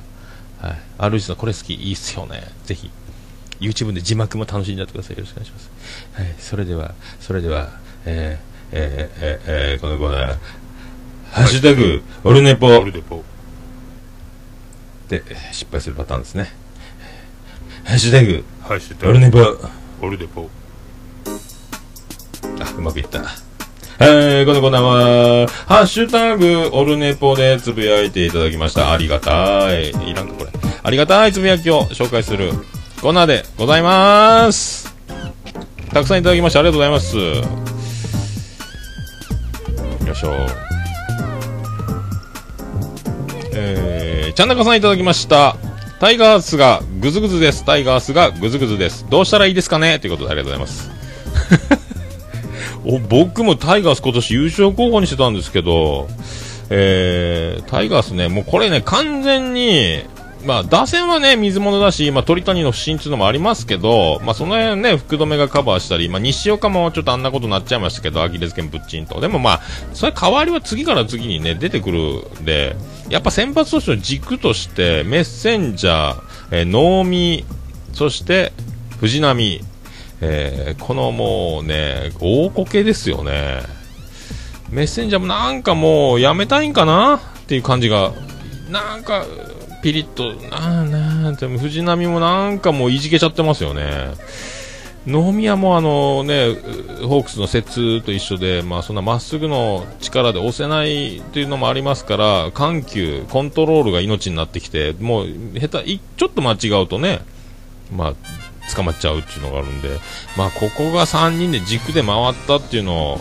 [0.61, 0.77] はい。
[0.97, 2.43] RG さん、これ好き、いいっすよね。
[2.65, 2.91] ぜひ、
[3.61, 5.17] YouTube で字幕も楽しんでやってください。
[5.17, 5.71] よろしくお願いします。
[6.13, 6.35] はい。
[6.37, 7.69] それでは、それでは、
[8.05, 10.37] えー、えー、えー、えー、このコーナー、
[11.31, 12.67] ハッシュタグ、オルネポ。
[12.67, 13.23] オルネポ。
[15.07, 16.51] で、失敗するパターンですね。
[17.85, 19.39] ハッシュタグ、ハッシュタグオルネポ。
[20.01, 20.49] オルネポ。
[22.59, 23.23] あ、うまくいった。
[24.01, 28.91] えー、このコーナーは、ハッシュタグ、オルネポでつぶやいていただきました。
[28.91, 29.89] ありがたい。
[29.89, 30.51] いらんか、これ。
[30.81, 32.51] ありがたいつぶやきを紹介する
[33.01, 34.95] コーナーでございます。
[35.93, 37.17] たくさんいただきましてありがとうございます。
[40.05, 40.68] よいしょ。
[43.61, 45.57] えー、ちゃんなかさんいただきました。
[45.99, 47.65] タイガースがグズグズです。
[47.65, 49.05] タイガースがグズグズです。
[49.09, 49.99] どうしたらいいですかね？
[49.99, 50.91] ということでありがとうございます。
[52.85, 56.07] お僕もタイガース今年優勝候補にしてたんですけど、
[56.69, 60.03] えー、タイガースね、もうこれね、完全に、
[60.45, 69.19] まあ、打線はね、水物だし、まあ、鳥谷の不振っていうのもありますけど、まあ、その辺ね、福留がカバーしたり、まあ、西岡もちょっとあんなことになっちゃいましたけど、アキレス腱ぶっちんと。
[69.19, 69.61] でもまあ、
[69.93, 72.75] それ代わりは次から次にね、出てくるんで、
[73.09, 76.21] やっぱ先発投手の軸として、メッセンジャー、
[76.51, 77.45] えー、能見、
[77.93, 78.53] そして、
[78.99, 79.61] 藤波、
[80.21, 83.61] えーこのもうね、大こけですよね。
[84.69, 88.13] メッセンジャーもなんかもうやめたいんかなっていう感じが、
[88.69, 89.25] なんか、
[89.81, 94.13] ピリッと、なあなあでも藤波もなんかもういじけちゃってますよね。
[95.07, 96.53] 能宮もあのね、
[97.03, 105.27] ホークスの節と一緒で、まあそんなまっすぐの力で押せないっていうのもありますから、緩急、コントロールが命になってきて、もう
[105.59, 107.21] 下手、ちょっと間違うとね、
[107.95, 108.13] まあ、
[108.75, 109.89] 捕まっちゃうっていうのがあるんで、
[110.37, 113.19] まあ、ここが3人で軸で回ったっていうのを、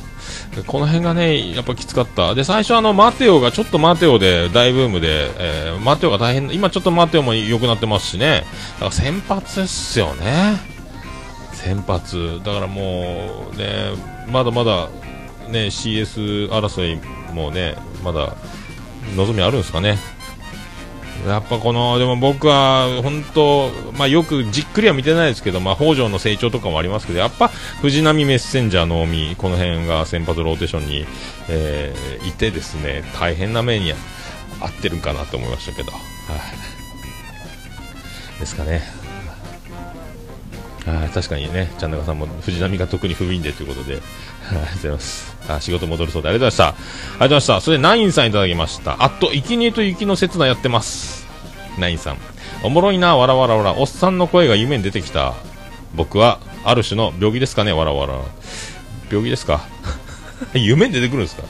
[0.67, 2.35] この辺がね、やっぱきつかった。
[2.35, 8.45] で、最初あの、マテオが、ちょっとマテオで大ブームで、えーマテオが大変、今ちょっとマテオも良くなってますしね。
[8.75, 10.57] だから先発ですよね。
[11.53, 12.41] 先発。
[12.45, 13.93] だからもう、ね、
[14.29, 14.89] まだまだ、
[15.49, 17.01] ね、CS 争い
[17.33, 18.37] もね、まだ、
[19.17, 19.99] 望みあるんですかね。
[21.27, 27.49] やっぱこの、でも僕は本当、まあよくじっくりは見てないですけど、まあ北条の成長とかもありますけど、やっぱ
[27.81, 31.07] 藤波メッセンジャーの海、この辺が先発ローテーションに、
[31.49, 33.93] えーいてですね、大変な目に
[34.61, 36.01] 合ってるかなと思いましたけど、はい。
[38.41, 38.98] ですかね。
[40.89, 44.01] はい、確かにね、ちゃんなかさんも藤波が特に不憫でということで、
[44.51, 45.37] ありがとうございます。
[45.49, 46.85] あ仕事戻るそうでありがとうございました。
[47.15, 47.61] ありがとうございました。
[47.61, 48.97] それでナインさんいただきました。
[49.03, 51.27] あと、生贄と雪の刹那やってます。
[51.79, 52.17] ナインさん。
[52.63, 53.75] おもろいな、わらわらわら。
[53.79, 55.35] おっさんの声が夢に出てきた。
[55.95, 58.15] 僕は、ある種の病気ですかね、わらわら。
[59.11, 59.61] 病気ですか？
[60.55, 61.43] 夢に出てくるんですか？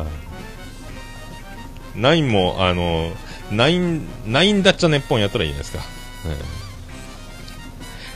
[0.00, 0.08] はい。
[1.96, 3.12] ナインも、あの、
[3.50, 5.84] ナイン、ナインダッチャネッポンやったらいいじゃないですか？
[6.26, 6.63] うん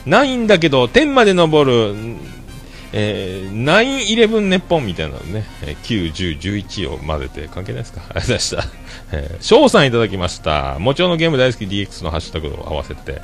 [0.08, 2.16] ないんだけど、天まで登る、
[2.92, 8.00] えー、9-11ネッポンみたいなのね、えー9、10、11を混ぜて関係ないですか？
[8.08, 8.64] ありがとうございました。
[9.12, 10.78] えー、翔さんいただきました。
[10.78, 13.20] もちろんのゲーム大好き DX のハッシュタグを合わせて。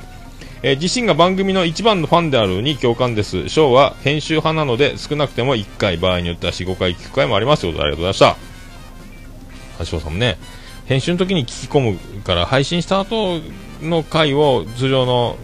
[0.63, 3.49] えー自身が番組の一番のファンであるに共感です。
[3.49, 9.85] 翔は編集派なので少なくても1回、場合によっては4、5回聞く回もありますということでありがとうございました。
[9.85, 10.37] 翔さんもね、
[10.87, 11.79] 編集の時に聞き込
[12.15, 13.41] むから配信した後
[13.81, 15.37] の回を通常の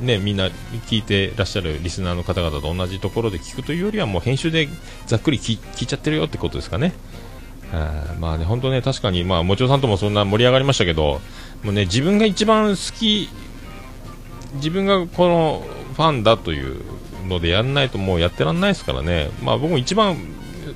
[0.00, 0.48] ね、みんな
[0.86, 4.68] 聞いてらっしゃるリスナーの方々と同じところで聞くというよりはもう編集で
[5.06, 6.92] ざっくり聞いちゃってるよってことですかね。
[7.72, 11.20] あまあね、本当ね、確かに、まあ、もちろさんともそんな盛り上がりましたけど、
[11.62, 13.28] もうね、自分が一番好き、
[14.54, 16.80] 自分がこのファンだという
[17.26, 19.30] のでやらないともうやってらんないですからね。
[19.42, 20.16] まあ僕も一番、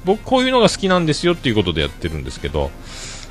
[0.04, 2.70] 僕こういうのが好きなんですよっていうことでやってるんですけど、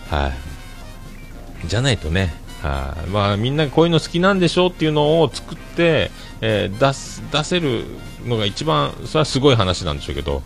[0.09, 1.67] はい。
[1.67, 7.85] じゃないとね、はい、まあみんなこういうの好きなんでしょうっていうのを作って、えー出す出せる
[8.25, 10.43] のが一番それはすごい話なんでしょうけど、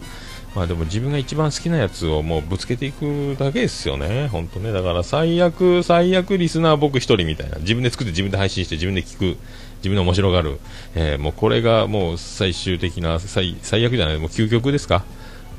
[0.55, 4.71] まあでも自分が一番好きなやつをもうぶつけていくだけですよね、本当ね。
[4.71, 7.57] だから最悪、最悪リスナー僕一人みたいな。
[7.57, 9.37] 自分で作って自分で配信して自分で聞く。
[9.77, 10.59] 自分で面白がる。
[10.95, 15.03] えーもうこれがもう最終的な、最最悪じゃない、もう究極ですか。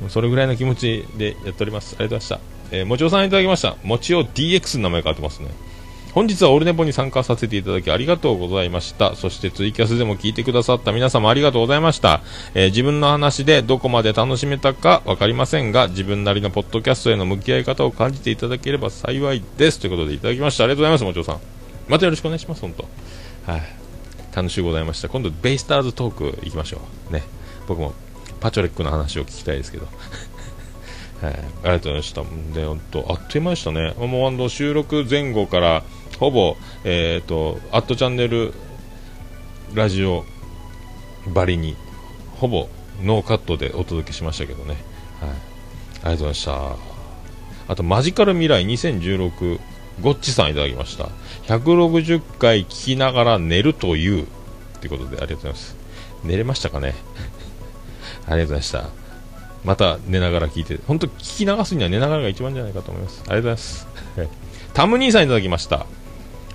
[0.09, 1.96] それぐらいの気持ちでやっております。
[1.98, 2.76] ありがとうございました。
[2.76, 3.76] えーもちおさんいただきました。
[3.82, 5.48] もちお DX の名前変わってますね。
[6.17, 9.14] 本日はオールネポに参加させていただきありがとうございました。
[9.17, 12.23] そしてツイキャスでも聞いてくださった皆様ありがとうございました。
[12.55, 19.79] えー自分の話でどこまで楽しめたかわかりませんが、自分なりのポッドキャストへの向き合い方を感じていただければ幸いです。
[19.79, 20.64] ということでいただきました。
[20.64, 21.41] ありがとうございます、もちろさん。
[21.87, 23.53] またよろしくお願いします、本当。
[23.53, 23.62] はい。
[24.35, 25.11] 楽しゅうございました。
[25.11, 27.12] 今度、ベイスターズトーク行きましょう。
[27.12, 27.25] ね。
[27.69, 27.93] 僕も
[28.41, 29.87] パチョレックの話を聞きたいですけど。
[31.21, 32.23] はい、ありがとうございました。
[32.55, 33.95] で、本当、あっという間でしたね。
[33.99, 35.83] もう、あの、収録前後から、
[36.19, 38.55] ほぼ、えっ、と、アットチャンネル
[39.75, 40.25] ラジオ
[41.27, 41.77] ばりに、
[42.37, 42.69] ほぼ
[43.03, 44.77] ノーカットでお届けしましたけどね。
[45.21, 45.31] はい。
[45.31, 45.37] あり
[46.01, 46.77] がとうございました。
[47.69, 49.61] あと、マジカル未来2016、
[50.01, 51.09] ゴッチさんいただきました。
[51.55, 54.27] 160回聞きながら寝るという、
[54.81, 55.77] ということで、ありがとうございます。
[56.25, 56.95] 寝れましたかね？
[58.27, 58.85] ありがとうございました。
[59.64, 63.23] また寝ながら聞いて、本当聞き流すには寝ながらが一番じゃないかと思います。
[63.23, 63.87] ありがとうございます。
[64.75, 65.87] タム兄さんいただきました。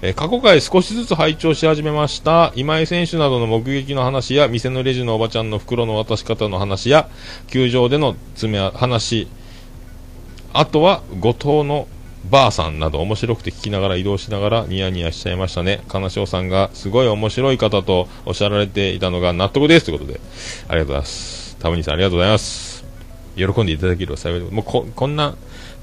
[0.03, 2.51] え過去回少しずつ拝聴し始めました。
[2.55, 7.07] 今井選手などの目撃の話や、店のレジのおばちゃんの袋の渡し方の話や、
[7.45, 9.27] 球場での詰め話、
[10.53, 11.87] あとは後藤の
[12.27, 15.83] ばあさんなど面白くて聞きながら移動しながらニヤニヤしちゃいましたね。
[15.87, 20.19] 金賞さんがすごい面白い方とおっしゃられていたのが納得ですということで、
[20.67, 21.57] ありがとうございます。
[21.57, 22.83] タム兄さんありがとうございます。
[23.35, 25.35] 喜んでいただけるお幸いでもうここんな、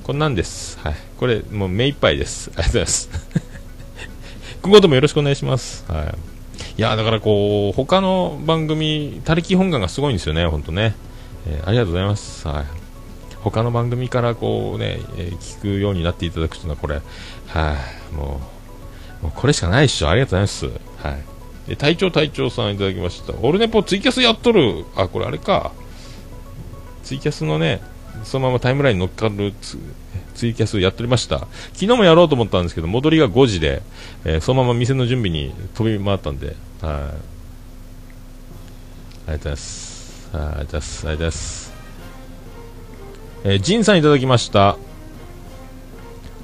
[0.03, 0.77] こんなんです。
[0.81, 0.95] はい。
[1.19, 2.51] これ、もう目いっぱいです。
[2.57, 3.48] ありがとうございます。
[4.69, 5.91] 今後ともよろしくお願いします。
[5.91, 6.07] はい。
[6.77, 10.95] いや、だからこう、他の番組、他力本願がすごいんですよね、ほんとね。
[11.47, 12.47] えーありがとうございます。
[12.47, 12.65] はい。
[13.41, 17.01] 他の番組からこうね、えー聞くようになっていただくというのはこれ、
[17.47, 17.77] は
[18.13, 18.43] い、も
[19.23, 20.11] う、もうこれしかないっしょ。
[20.11, 21.07] ありがとうございます。
[21.09, 21.71] はい。
[21.71, 23.33] で、隊長隊長さんいただきました。
[23.41, 24.85] オルネポツイキャスやっとる。
[24.97, 25.73] あ、これあれか。
[27.05, 27.81] ツイキャスのね、
[28.23, 29.55] そのままタイムラインに乗っかる
[30.39, 31.41] ツイキャスやっておりました。
[31.73, 33.83] 昨日もやろうと思ったんですけど、戻りが5時で、
[34.25, 36.55] えーそのまま店の準備に飛び回ったんで、はい。
[36.87, 36.93] あ
[39.27, 40.29] りがとうございます。
[40.33, 41.07] はいありがとうございます。
[41.09, 41.73] ありがとうございます。
[43.45, 44.77] えー、ジンさんいただきました。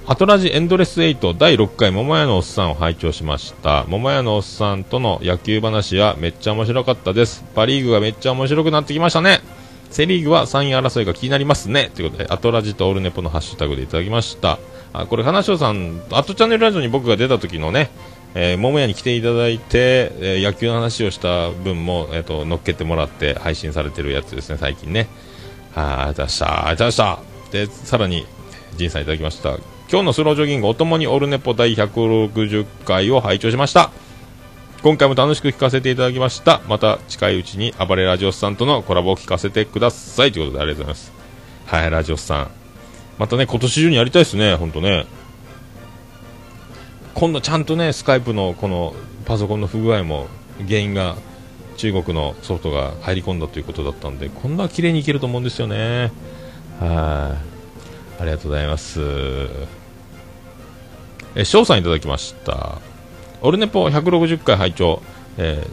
[0.07, 3.85] アトラジエンドレス8第6回桃屋のおっさんを拝聴しました。
[3.89, 7.43] 桃屋のおっさんとの野球話はめっちゃ面白かったです。
[7.55, 9.41] パリーグがめっちゃ面白くなってきましたね。
[9.95, 11.89] セリーグは3位争いが気になりますね。
[11.95, 14.59] ということで、アトラジとオルネポのハッシュタグでいただきました。
[14.93, 17.91] あ、これ、花椒さん、アットチャンネルラジオに僕が出た時のね、
[18.35, 25.07] えー、桃屋に来ていただいて、えー野球の話をした分も、えっ、と、乗っけてもらって配信されてるやつですね、最近ね。
[25.77, 26.47] はい、ありがとうございました。
[26.47, 27.53] ありがとうございました。
[27.53, 28.27] で、さらに、
[28.77, 29.51] ジンさんいただきました。
[29.89, 33.93] 今日のスロージョギング、おともにオルネポ第160回を拝聴しました。
[34.85, 36.61] 今回も楽しく聞かせていただきました。
[36.69, 40.31] また近いうちに暴れラジオスさんとのコラボを聞かせてください。
[40.31, 41.13] ということでありがとうございます。
[41.65, 42.51] はい、ラジオスさん。
[43.17, 45.07] またね、今年中にやりたいですね、ほんとね。
[47.15, 50.27] 今度ちゃんとね、スカイプのこのパソコンの不具合も
[50.69, 51.17] 原因が
[51.79, 56.13] 中国のソフトが入り込んだということだったんで、今度は綺麗にいけると思うんですよね。
[56.79, 57.39] は
[58.19, 58.21] い。
[58.21, 59.01] ありがとうございます。
[61.37, 62.94] え、翔さんいただきました。
[63.45, 65.03] オルネポ160回拝聴、
[65.37, 65.67] え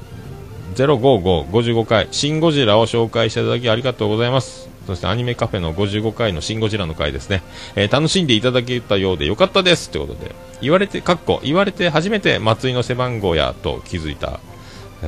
[0.74, 4.70] ー、05555回、シン・ゴジラを紹介していただきありがとうございます。
[4.88, 7.44] そしてアニメカフェの55回のシン・ゴジラの回ですね。
[7.76, 9.90] えー楽しんでいただけたようでよかったです。
[9.90, 14.42] ということで、言われて、かっこ、言われて初めて松井の背番号やと気づいた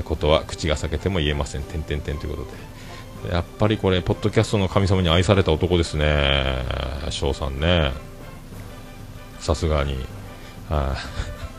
[0.05, 1.63] ことは口が裂けても言えません。
[1.63, 2.45] てんてんてんというこ
[3.23, 3.33] とで。
[3.33, 6.63] やっぱりこれ、ポッドキャストの神様に愛された男ですね。
[7.09, 7.91] 翔さんね。
[9.41, 9.97] さすがに。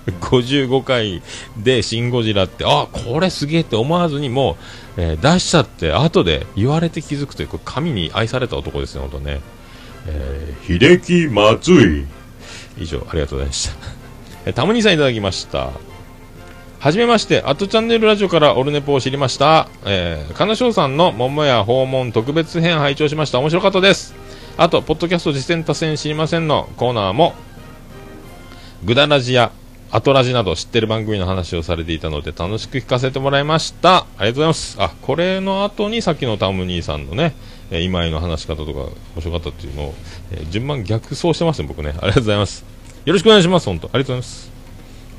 [0.07, 1.23] 55回
[1.57, 4.57] でシン・ゴジラって、あ、これすげえって思わずにも
[4.97, 9.41] う、えー出しちゃって、後で言われて気づくという、これ神に愛された男ですね、本当ね。
[10.07, 12.07] えー、秀樹松井。
[12.77, 13.75] 以上、ありがとうございました。
[14.47, 15.71] えータモニさんいただきました。
[16.81, 19.69] はじめまして、アットチャンネルラジオからオルネポを知りました。
[19.87, 23.39] えー、金賞さんの桃屋訪問特別編拝聴しました。
[23.39, 24.15] 面白かったです。
[24.59, 27.35] あと、ポッドキャスト実践多戦知りませんのコーナーも、
[28.85, 29.51] グダラジや
[29.91, 33.99] アトラジなど知ってる番組の話をされていたので楽しく聞かせてもらいました。
[33.99, 34.77] ありがとうございます。
[34.81, 37.35] あ、これの後にさっきのタム兄さんのね、
[37.71, 39.95] え今井の話し方とか面白かったっていうのを、
[40.33, 41.91] え順番逆走してますね、僕ね。
[41.91, 42.65] ありがとうございます。
[43.05, 43.89] よろしくお願いします、本当。
[43.89, 44.51] ありがとうございます。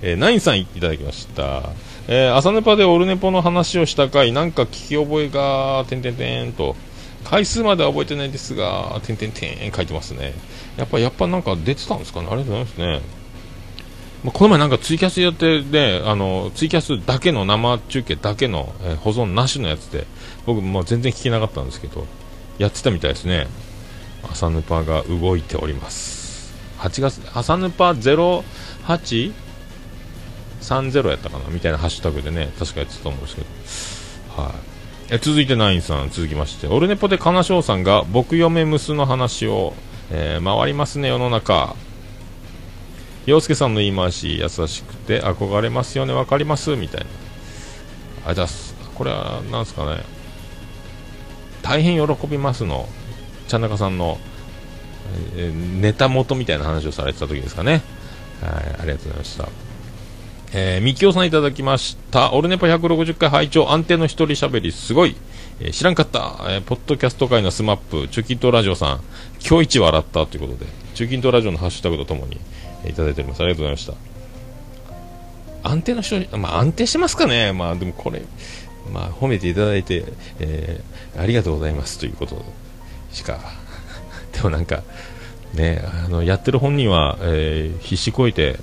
[0.01, 1.69] えーナインさんいただきました。
[2.07, 6.75] えー朝ネパでオルネポの話をした回、なんか聞き覚えが、てんてんてんと、
[7.23, 10.33] 回数までは覚えてないですが、てんてんてん書いてますね。
[10.77, 12.27] やっぱ、やっぱなんか出てたんですかね。
[12.29, 13.24] ありがとうございますね。
[14.25, 20.07] まあ、この前なんかツイキャスやってね、あの、ツイキャスだけの生中継だけの、えー保存なしのやつで、
[20.47, 22.07] 僕も全然聞けなかったんですけど、
[22.57, 23.45] やってたみたいですね。
[24.27, 26.55] 朝ヌパが動いております。
[26.79, 29.31] 8月、朝ヌパ 08?
[30.61, 31.45] 30やったかな？
[31.49, 33.41] みたいなハッシュタグでね、確かやってたと思うんですけ
[34.37, 34.41] ど。
[34.41, 34.53] はい。
[35.11, 39.75] え続いてナインさん、続きまして、オルネポで金賞さんが、僕嫁娘の話を、
[40.09, 41.75] えー回りますね、世の中。
[43.25, 47.07] 洋介さんの言い回し、優しくて憧れますよね、わかりますみたいな。
[48.25, 48.75] あれだす。
[48.93, 50.03] これは、なんすかね。
[51.61, 52.87] 大変喜びますの、
[53.47, 54.19] ちゃんなかさんの、
[55.35, 57.81] えーネタ元みたいな話をされてた時ですかね。
[58.41, 59.49] はい、ありがとうございました。
[60.53, 62.33] えー、みきおさんいただきました。
[62.33, 65.15] オルネポ160回拝聴安定の一人喋り、すごい。
[65.59, 69.01] えー知らんかった、えーポッドキャスト界のスマップ、チュキントラジオさん、
[69.47, 72.39] 今日一笑ったということで、チュキントラジオのハッシュタグとともに、
[72.89, 73.41] いただいております。
[73.41, 75.69] ありがとうございました。
[75.69, 77.51] 安定の人、まあ安定してますかね。
[77.51, 78.21] まあでもこれ、
[78.93, 80.05] まあ褒めていただいて、
[80.39, 81.97] えーありがとうございます。
[81.97, 82.43] ということ
[83.11, 83.39] しか、
[84.33, 84.83] でもなんか、
[85.53, 88.59] ね、あの、やってる本人は、えー必死こいて、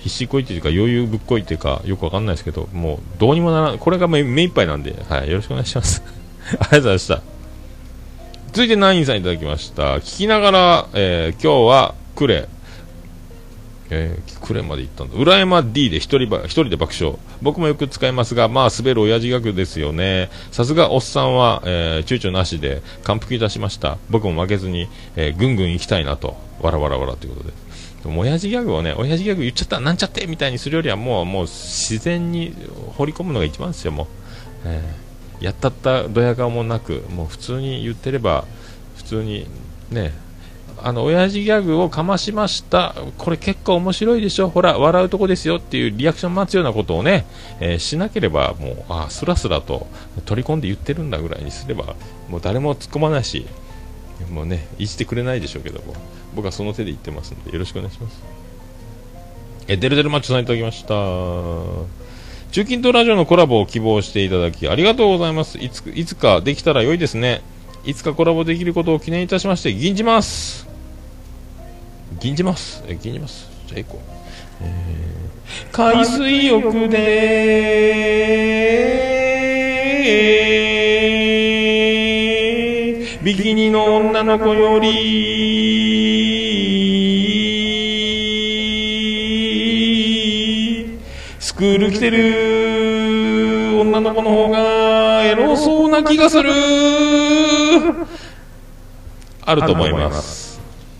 [0.00, 3.78] 必死こいてというか余裕ぶっこいていうかよくわかんないですけどもうどうにもならん。
[3.78, 6.02] これが目目いっぱいなんで、はい、よろしくお願いします。
[6.44, 7.22] ありがとうございました。
[8.48, 9.98] 続いてナインさんいただきました。
[9.98, 12.48] 聞きながら、えー今日はクレ
[13.94, 15.16] えー、クレまで行ったんだ。
[15.16, 17.18] 裏山 D で一人ば一人で爆笑。
[17.42, 20.30] 僕もよく使いますがまあ滑る親父ギャグですよね。
[20.50, 23.98] さすがおっさんは、えー躊躇なしで感服いたしました。
[24.08, 26.36] 僕も負けずに、えーぐんぐん行きたいなと。
[26.62, 27.54] わらわらわらということで。
[28.04, 32.54] でも親父ギャグをね親父ギャグ言っちゃったなんちゃってみたいにするよりはもうもう自然に
[32.96, 34.06] 掘り込むのが一番ですよもう、
[34.64, 35.12] えー
[35.44, 38.44] やったったドヤ顔もなくもう普通に言ってれば
[38.96, 39.48] 普通に
[39.90, 40.12] ね
[40.84, 42.94] あの親父ギャグをかましました。
[43.18, 44.48] これ結構面白いでしょ。
[44.48, 47.26] ほら笑うとこですよっていうリアクション待つようなことをね、
[47.60, 49.86] えーしなければもうあスラスラと
[50.24, 51.94] 取り込んで言ってるんだぐらいにすれば
[52.28, 53.46] もう誰も突っ込まないし
[54.30, 55.94] もうねいじってくれないでしょうけども
[56.34, 58.22] 僕はその手で言ってますのでよろしくお願いします。
[59.68, 60.94] えデルデルマッチョさんいただきました。
[62.50, 65.58] 中近東ラジオのコラボを希望していただきありがとうございます。
[65.58, 67.42] いついつかできたら良いですね。
[67.84, 70.61] いつかコラボできることを記念いたしまして銀じます。
[72.22, 72.84] 銀じます。
[72.86, 73.50] え銀じます。
[73.66, 74.00] じゃあ行こう、
[74.62, 75.02] えー
[75.72, 77.02] 海水浴で
[83.22, 84.92] ビキニの女の子より
[91.40, 96.52] スクール来てる女の子の方がエロそうな気がする。
[99.44, 100.51] あると思います、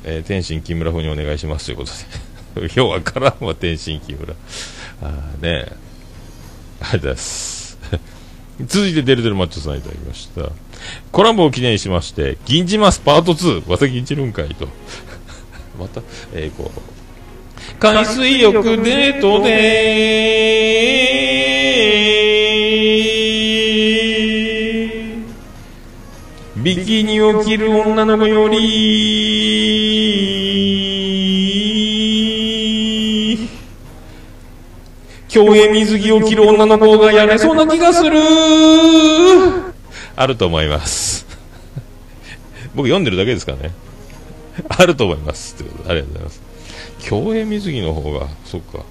[0.04, 2.32] えー天心木村風にお願いしますということで。
[2.54, 4.34] 今日はからんわ天心木村。
[5.02, 5.72] あーねえ。
[6.80, 7.78] ありがとうございます。
[8.66, 10.50] 続いてデルデルマッチョさんいただきました。
[11.10, 14.68] コラボを記念しまして銀じますパート2 また銀じるんかいと。
[15.78, 16.02] また
[16.34, 16.80] えー、こう。
[17.78, 20.42] 海水浴デートで
[26.56, 29.81] ビキニを着る女の子より。
[35.32, 38.18] 競泳水着を着る女の子がやれそうな気がする。
[40.14, 41.26] あると思います。
[42.76, 43.72] 僕読んでるだけですからね。
[44.68, 46.42] あると思いますということありがとうございます。
[47.00, 48.80] 競泳水着の方がそっか。
[48.80, 48.82] う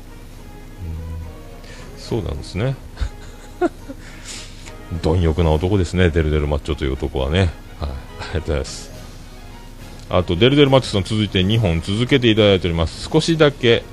[2.00, 2.76] そうなんですね。
[5.04, 6.10] 貪欲な男ですね。
[6.10, 8.92] デルデルマッチョという男はね、はい、ありがとうございます。
[10.10, 13.08] あとデルデルマッチョさん続いて2本続けていただいております。
[13.14, 13.84] 少しだけ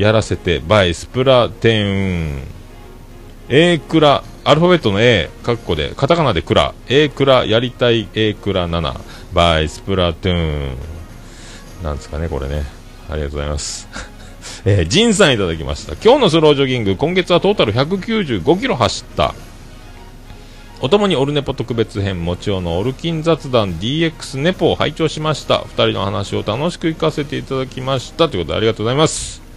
[0.00, 2.42] やらせてバイスプラテン
[3.50, 8.98] A クラアルファベットの A カッコでカタカナでクラ A クラやりたい A クラ7
[9.34, 12.64] バイスプラトゥーンなんですかねこれね。
[13.10, 13.88] ありがとうございます。
[14.64, 15.94] えー、ジンさんいただきました。
[16.02, 19.34] 今日のスロージョギング今月はトータル195キロ走った。
[20.80, 25.56] おともにオルネポ特別編もちおのオルキン雑談 DX ネポを拝聴しました。
[25.56, 28.30] 2人の話を楽しく聞かせていただきました。
[28.30, 29.49] ということでありがとうございます。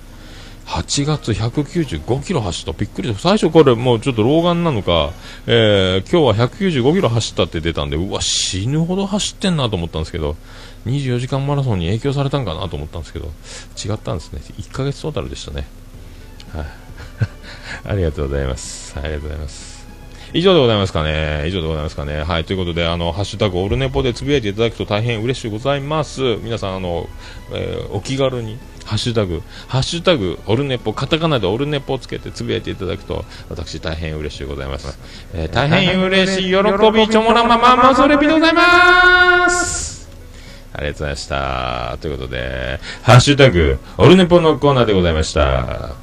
[0.65, 5.11] 8月195キロ走ったびっくりした最初これもうちょっと老眼なのか、
[5.45, 10.35] えー今日は195キロ走ったって出たんでうわ死ぬほど走ってんなと思ったんですけど
[10.85, 13.27] 24時間マラソンに影響されたんかなと思ったんですけど
[13.77, 15.67] 違ったんですね1ヶ月トータルでしたね
[16.53, 16.65] はい
[17.89, 19.73] ありがとうございますありがとうございます
[20.35, 21.47] 以上でございますかね。
[21.47, 22.23] 以上でございますかね。
[22.23, 22.43] はい。
[22.43, 26.37] ということで、あの、ハッシュタグオルネポでつぶやいていただくと大変嬉しいございます。
[26.37, 27.07] 皆さん、あの、
[27.51, 34.97] えーお気軽に、ハッシュタグ、ハッシュタグ、オルネポ、カタカナでオルネポをつけてつぶやいていただくと、私大変嬉しいございます。
[35.33, 40.09] えー大変嬉しい、喜び、ちょもらまままそれびでございます
[40.73, 41.97] ありがとうございました。
[42.01, 46.02] ということで、ハッシュタグ、オルネポのコーナーでございました。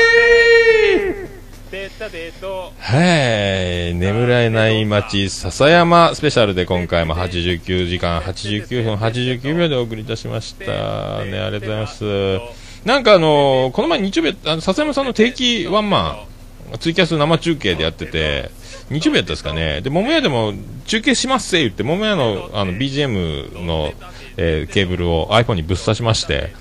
[2.77, 12.39] はい眠れない街笹山スペシャルで今回も89時間89分89秒でお送りいたしましたねありがとうございます
[12.85, 16.31] なんかあのこの前日曜日あの笹山さんの定期ワンマン
[16.79, 18.49] ツイキャス生中継でやってて、
[18.89, 19.81] 日曜日やったですかね。
[19.81, 20.53] で、桃屋でも
[20.85, 23.91] 中継しますせ言って、桃屋のあの BGM の、
[24.37, 26.53] えーケーブルを iPhone にぶっ刺しまして、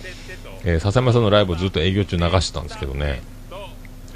[0.64, 3.22] えー笹山さんのライブをずっと営業中流してたんですけどね。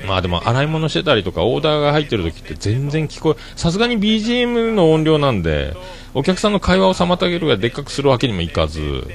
[0.07, 5.76] まあでも洗い物してたりとかオーダーが入ってる時って全然聞こえ、さすがに BGM の音量なんで、
[6.14, 9.07] お客さんの会話を妨げるぐらいでっかくするわけにもいかず、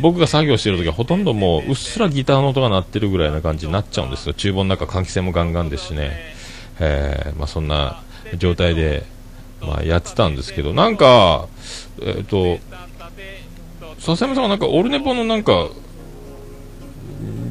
[0.00, 4.34] 僕が作業してる時はほとんどもううっすらギターの音が鳴ってるぐらいな感じになっちゃうんですよ。
[4.34, 6.12] 厨房の中換気扇もガンガンですしね。
[6.80, 8.02] えーまあそんな
[8.36, 9.04] 状態で、
[9.60, 11.48] まあやってたんですけど、なんか、
[12.00, 12.58] えっ、と、
[13.98, 15.68] 笹山さんはなんかオルネポのなんか、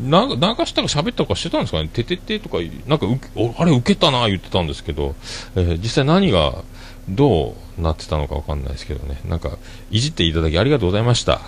[0.09, 2.57] な流したか喋ったかしてたんですかね、てててとか、
[2.87, 3.19] なんかう
[3.57, 5.15] あれ、受けたな言ってたんですけど、
[5.55, 6.63] えー実際何が
[7.09, 9.57] どうなってたのかわかんないですけどね、なんか
[9.91, 11.41] いじっていただきありがとうございました。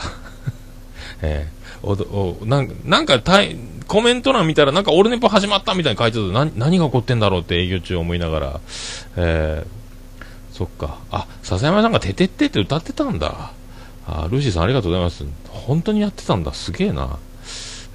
[1.21, 3.55] えーおおなんなんかたい
[3.87, 8.59] コメント欄見たら、なんかオルネポ始まったみたいに書いてた何何が起こってんだろうって営業中思いながら、
[9.15, 9.79] えー
[10.55, 13.53] そっか、あ笹山さんがててってって歌ってたんだ。
[14.05, 15.23] あルーシーさんありがとうございます。
[15.47, 16.53] 本当にやってたんだ。
[16.53, 17.17] すげえな。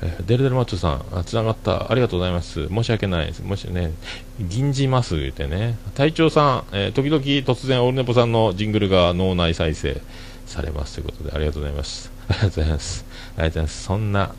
[0.02, 1.90] えーデルデルマッチョさん、つながった。
[1.90, 2.68] ありがとうございます。
[2.68, 3.40] 申し訳ないです。
[3.42, 3.92] もしね、
[4.40, 5.76] 銀じます言ってね。
[5.94, 10.00] 隊長さん、えー時々突然オルネポさんのジングルが脳内再生
[10.46, 12.10] されますということで、ありがとうございます。
[12.28, 13.04] ありがとうございます。
[13.08, 13.82] ありがとうございます。
[13.84, 14.34] そんな、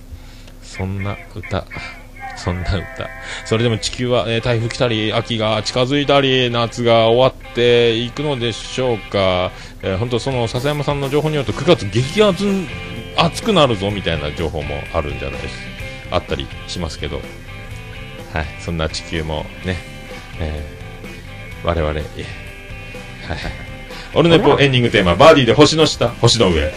[0.63, 1.65] そんな歌、
[2.37, 3.09] そんな歌。
[3.45, 9.51] それでも地球は、えー台風来たり、秋が近づいたり、夏が終わっていくのでしょうか。
[9.81, 12.45] えー本当その笹山さんの情報によると9月激アツ
[13.17, 15.55] 暑くなるぞみたいな情報もあるんじゃないです。
[16.11, 17.21] あったりしますけど。
[18.33, 18.45] はい。
[18.59, 19.77] そんな地球もね、
[20.39, 22.03] えー我々えー
[23.27, 23.37] はい。
[23.37, 23.51] はい
[24.13, 25.15] オルネポエンディングテーマ。
[25.15, 26.07] バーディーで星の下。
[26.07, 26.71] 星の上。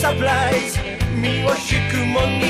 [0.00, 0.78] サプライズ。
[1.14, 2.49] 身を引くモー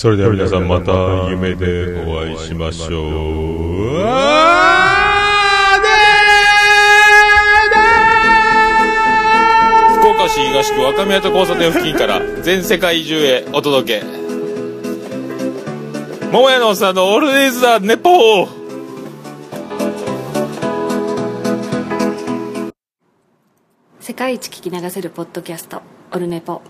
[0.00, 3.08] それでは皆さんまた夢でお会いしましょう。
[9.98, 14.06] 福岡市東区若宮と交差点付近から全世界中へお届け
[16.30, 18.48] 桃屋のさんのオールデイズ・ザ・ネポー
[23.98, 25.82] 世界一聞き流せるポッドキャスト
[26.12, 26.62] オルネポ